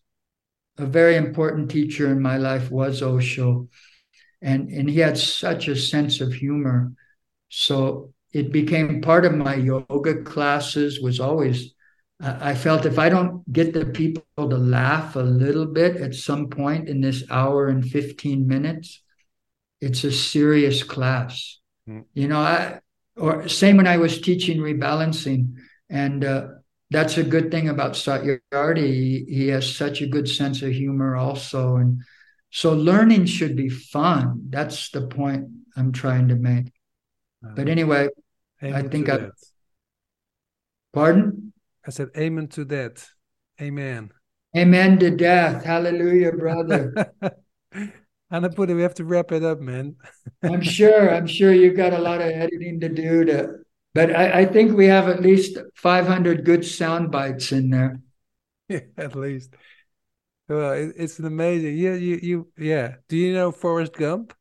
a 0.77 0.85
very 0.85 1.15
important 1.15 1.71
teacher 1.71 2.11
in 2.11 2.21
my 2.21 2.37
life 2.37 2.69
was 2.69 3.01
Osho 3.01 3.69
and 4.41 4.69
and 4.69 4.89
he 4.89 4.99
had 4.99 5.17
such 5.17 5.67
a 5.67 5.75
sense 5.75 6.21
of 6.21 6.33
humor 6.33 6.93
so 7.49 8.13
it 8.31 8.51
became 8.51 9.01
part 9.01 9.25
of 9.25 9.33
my 9.33 9.55
yoga 9.55 10.21
classes 10.23 10.99
was 11.01 11.19
always 11.19 11.73
i 12.21 12.53
felt 12.53 12.85
if 12.85 12.99
i 12.99 13.09
don't 13.09 13.51
get 13.51 13.73
the 13.73 13.85
people 13.85 14.23
to 14.37 14.57
laugh 14.57 15.15
a 15.15 15.19
little 15.19 15.65
bit 15.65 15.97
at 15.97 16.13
some 16.13 16.47
point 16.47 16.87
in 16.87 17.01
this 17.01 17.23
hour 17.29 17.67
and 17.67 17.85
15 17.85 18.47
minutes 18.47 19.01
it's 19.81 20.03
a 20.03 20.11
serious 20.11 20.83
class 20.83 21.59
mm. 21.87 22.03
you 22.13 22.27
know 22.27 22.39
i 22.39 22.79
or 23.17 23.47
same 23.47 23.77
when 23.77 23.87
i 23.87 23.97
was 23.97 24.21
teaching 24.21 24.59
rebalancing 24.59 25.55
and 25.89 26.23
uh, 26.23 26.47
that's 26.89 27.17
a 27.17 27.23
good 27.23 27.51
thing 27.51 27.69
about 27.69 27.93
Satyarthi. 27.93 28.77
He, 28.77 29.25
he 29.27 29.47
has 29.49 29.75
such 29.75 30.01
a 30.01 30.07
good 30.07 30.29
sense 30.29 30.61
of 30.61 30.71
humor 30.71 31.15
also 31.15 31.75
and 31.75 32.01
so 32.51 32.73
learning 32.73 33.25
should 33.25 33.55
be 33.55 33.69
fun. 33.69 34.47
That's 34.49 34.89
the 34.89 35.07
point 35.07 35.47
I'm 35.77 35.91
trying 35.91 36.29
to 36.29 36.35
make. 36.35 36.71
But 37.41 37.67
uh, 37.67 37.71
anyway, 37.71 38.09
I 38.61 38.81
think 38.83 39.09
I. 39.09 39.17
That. 39.17 39.31
Pardon? 40.93 41.53
I 41.85 41.91
said 41.91 42.09
amen 42.17 42.47
to 42.49 42.65
that. 42.65 43.07
Amen. 43.61 44.11
Amen 44.57 44.97
to 44.99 45.11
death. 45.11 45.63
Hallelujah, 45.63 46.31
brother. 46.31 47.13
Anubuddha, 48.31 48.75
we 48.75 48.81
have 48.81 48.95
to 48.95 49.05
wrap 49.05 49.31
it 49.31 49.43
up, 49.43 49.59
man. 49.59 49.95
I'm 50.43 50.61
sure. 50.61 51.13
I'm 51.13 51.27
sure 51.27 51.53
you've 51.53 51.77
got 51.77 51.93
a 51.93 51.99
lot 51.99 52.21
of 52.21 52.27
editing 52.27 52.79
to 52.79 52.89
do 52.89 53.25
to, 53.25 53.53
but 53.93 54.15
I, 54.15 54.41
I 54.41 54.45
think 54.45 54.75
we 54.77 54.87
have 54.87 55.07
at 55.07 55.21
least 55.21 55.57
500 55.75 56.45
good 56.45 56.65
sound 56.65 57.11
bites 57.11 57.51
in 57.51 57.69
there. 57.69 58.01
Yeah, 58.67 58.81
at 58.97 59.15
least. 59.15 59.55
Well, 60.49 60.73
it, 60.73 60.93
it's 60.97 61.19
an 61.19 61.25
amazing. 61.25 61.77
Yeah, 61.77 61.95
you, 61.95 62.19
you, 62.21 62.53
yeah. 62.57 62.97
Do 63.09 63.17
you 63.17 63.33
know 63.33 63.51
Forrest 63.51 63.93
Gump? 63.93 64.33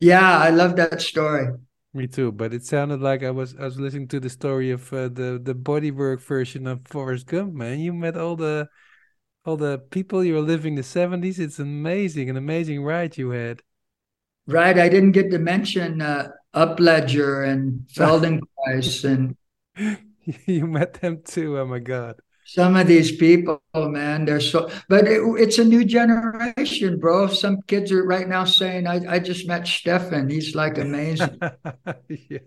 Yeah, 0.00 0.38
I 0.38 0.50
love 0.50 0.76
that 0.76 1.00
story. 1.02 1.48
Me 1.94 2.06
too, 2.08 2.30
but 2.32 2.52
it 2.52 2.64
sounded 2.64 3.00
like 3.00 3.22
I 3.22 3.30
was 3.30 3.54
I 3.56 3.64
was 3.64 3.78
listening 3.80 4.08
to 4.08 4.20
the 4.20 4.28
story 4.28 4.70
of 4.70 4.92
uh, 4.92 5.08
the 5.08 5.40
the 5.42 5.54
bodywork 5.54 6.20
version 6.20 6.66
of 6.66 6.86
Forrest 6.86 7.26
Gump. 7.26 7.54
Man, 7.54 7.78
you 7.78 7.92
met 7.94 8.16
all 8.16 8.36
the 8.36 8.68
all 9.44 9.56
the 9.56 9.78
people 9.78 10.24
you 10.24 10.34
were 10.34 10.40
living 10.40 10.74
the 10.76 10.82
seventies. 10.84 11.38
It's 11.40 11.58
amazing, 11.60 12.30
an 12.30 12.36
amazing 12.36 12.84
ride 12.84 13.18
you 13.18 13.30
had. 13.30 13.62
Right, 14.46 14.78
I 14.78 14.88
didn't 14.88 15.12
get 15.12 15.30
to 15.30 15.38
mention 15.38 16.02
uh, 16.02 16.28
Upledger 16.54 17.48
and 17.48 17.86
Feldenkrais 17.92 19.04
and 19.04 19.36
you 20.46 20.66
met 20.66 20.94
them 20.94 21.22
too. 21.24 21.58
Oh 21.58 21.66
my 21.66 21.80
god! 21.80 22.16
Some 22.46 22.76
of 22.76 22.86
these 22.86 23.16
people, 23.16 23.62
man, 23.74 24.24
they're 24.24 24.40
so. 24.40 24.70
But 24.88 25.08
it, 25.08 25.20
it's 25.38 25.58
a 25.58 25.64
new 25.64 25.84
generation, 25.84 27.00
bro. 27.00 27.28
Some 27.28 27.62
kids 27.62 27.90
are 27.90 28.04
right 28.04 28.28
now 28.28 28.44
saying, 28.44 28.86
"I, 28.86 29.14
I 29.14 29.18
just 29.18 29.48
met 29.48 29.66
Stefan. 29.66 30.28
He's 30.28 30.54
like 30.54 30.78
amazing." 30.78 31.38
yeah. 32.08 32.38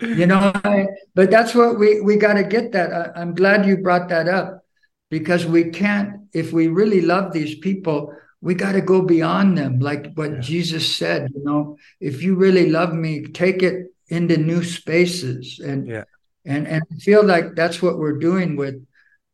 You 0.00 0.26
know, 0.26 0.52
I, 0.64 0.86
but 1.14 1.30
that's 1.30 1.54
what 1.54 1.78
we 1.78 2.00
we 2.00 2.16
got 2.16 2.34
to 2.34 2.44
get. 2.44 2.72
That 2.72 2.92
I, 2.92 3.20
I'm 3.20 3.34
glad 3.34 3.66
you 3.66 3.78
brought 3.78 4.08
that 4.08 4.28
up 4.28 4.64
because 5.10 5.46
we 5.46 5.70
can't. 5.70 6.28
If 6.32 6.52
we 6.52 6.68
really 6.68 7.00
love 7.00 7.32
these 7.32 7.56
people, 7.58 8.14
we 8.44 8.54
got 8.54 8.72
to 8.72 8.82
go 8.82 9.00
beyond 9.02 9.56
them, 9.56 9.80
like 9.80 10.12
what 10.14 10.32
yeah. 10.32 10.40
Jesus 10.40 10.96
said. 10.96 11.30
You 11.34 11.42
know, 11.44 11.78
if 11.98 12.22
you 12.22 12.36
really 12.36 12.68
love 12.70 12.92
me, 12.92 13.24
take 13.24 13.62
it 13.62 13.86
into 14.08 14.36
new 14.36 14.62
spaces 14.62 15.60
and. 15.60 15.88
Yeah. 15.88 16.04
And, 16.46 16.68
and 16.68 16.82
I 16.92 16.96
feel 16.96 17.24
like 17.24 17.54
that's 17.54 17.80
what 17.80 17.96
we're 17.96 18.18
doing 18.18 18.54
with 18.54 18.74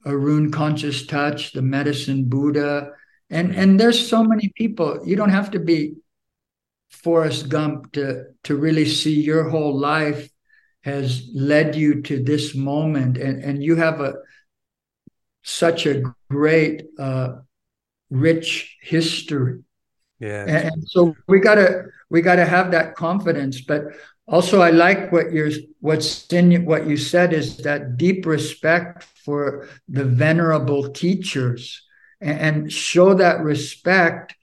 Arun 0.06 0.52
Conscious 0.52 1.06
Touch, 1.06 1.52
the 1.52 1.60
Medicine 1.60 2.28
Buddha, 2.28 2.92
and 3.28 3.54
and 3.54 3.80
there's 3.80 4.08
so 4.08 4.22
many 4.22 4.52
people. 4.54 5.00
You 5.04 5.16
don't 5.16 5.30
have 5.30 5.50
to 5.50 5.58
be 5.58 5.94
Forrest 6.90 7.48
Gump 7.48 7.92
to 7.92 8.26
to 8.44 8.56
really 8.56 8.86
see 8.86 9.20
your 9.20 9.48
whole 9.48 9.76
life 9.76 10.28
has 10.82 11.28
led 11.34 11.76
you 11.76 12.00
to 12.02 12.22
this 12.22 12.54
moment, 12.54 13.18
and 13.18 13.42
and 13.42 13.62
you 13.62 13.76
have 13.76 14.00
a 14.00 14.14
such 15.42 15.86
a 15.86 16.02
great, 16.30 16.84
uh, 16.98 17.36
rich 18.10 18.76
history. 18.82 19.62
Yeah, 20.18 20.44
and, 20.46 20.86
so 20.86 21.16
we 21.28 21.40
gotta 21.40 21.86
we 22.10 22.20
gotta 22.20 22.44
have 22.44 22.72
that 22.72 22.94
confidence, 22.94 23.60
but 23.62 23.84
also 24.26 24.60
i 24.60 24.70
like 24.70 25.10
what 25.10 25.32
you're 25.32 25.50
what's 25.80 26.32
in 26.32 26.64
what 26.64 26.86
you 26.86 26.96
said 26.96 27.32
is 27.32 27.56
that 27.56 27.96
deep 27.96 28.24
respect 28.26 29.02
for 29.24 29.68
the 29.88 30.04
venerable 30.04 30.88
teachers 30.90 31.82
and, 32.20 32.38
and 32.38 32.72
show 32.72 33.12
that 33.12 33.40
respect 33.40 34.36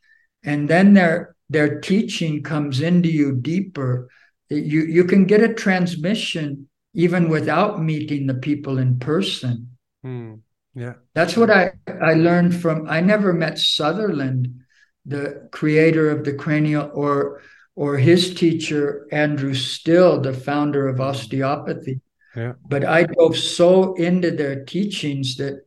and 0.44 0.70
then 0.70 0.94
their 0.94 1.36
their 1.50 1.80
teaching 1.80 2.44
comes 2.44 2.82
into 2.82 3.10
you 3.10 3.36
deeper. 3.36 4.10
You 4.50 4.84
you 4.84 5.04
can 5.04 5.26
get 5.26 5.42
a 5.42 5.54
transmission 5.54 6.70
even 6.94 7.30
without 7.30 7.82
meeting 7.82 8.28
the 8.28 8.34
people 8.34 8.78
in 8.78 9.00
person. 9.00 9.78
Mm, 10.06 10.40
yeah 10.78 10.94
that's 11.14 11.36
what 11.36 11.50
i 11.50 11.72
i 12.02 12.14
learned 12.14 12.56
from 12.56 12.88
i 12.90 13.02
never 13.02 13.34
met 13.34 13.58
sutherland 13.58 14.62
the 15.06 15.48
creator 15.52 16.10
of 16.10 16.24
the 16.24 16.34
cranial 16.34 16.92
or 16.94 17.42
or 17.78 17.96
his 17.96 18.34
teacher, 18.34 19.08
Andrew 19.12 19.54
Still, 19.54 20.20
the 20.20 20.34
founder 20.34 20.88
of 20.88 21.00
osteopathy. 21.00 22.02
Yeah. 22.36 22.54
But 22.68 22.84
I 22.84 23.04
dove 23.04 23.38
so 23.38 23.94
into 23.94 24.32
their 24.32 24.66
teachings 24.66 25.38
that 25.38 25.62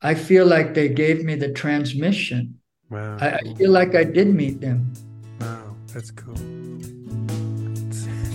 I 0.00 0.14
feel 0.14 0.46
like 0.46 0.74
they 0.74 0.88
gave 0.88 1.24
me 1.24 1.34
the 1.34 1.52
transmission. 1.52 2.60
Wow. 2.88 3.18
I, 3.20 3.38
I 3.38 3.54
feel 3.54 3.72
like 3.72 3.96
I 3.96 4.04
did 4.04 4.32
meet 4.32 4.60
them. 4.60 4.92
Wow, 5.40 5.74
that's 5.92 6.12
cool. 6.12 6.36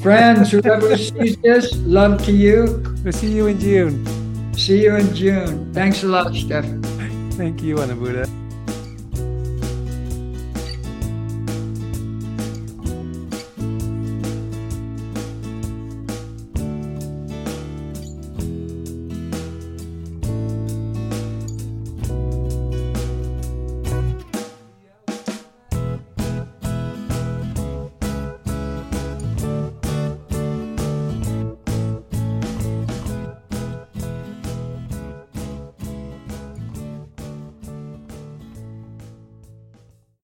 Friends, 0.04 0.52
whoever 0.52 0.98
sees 0.98 1.38
this, 1.38 1.74
love 1.78 2.24
to 2.26 2.34
you. 2.34 2.84
We'll 3.02 3.14
see 3.14 3.32
you 3.32 3.48
in 3.48 3.60
June. 3.60 4.20
See 4.62 4.84
you 4.84 4.95
in 4.95 5.16
June. 5.16 5.74
Thanks 5.74 6.03
a 6.03 6.07
lot, 6.07 6.36
Stefan. 6.36 6.84
Thank 7.32 7.64
you, 7.64 7.78
Anubuddha. 7.78 8.41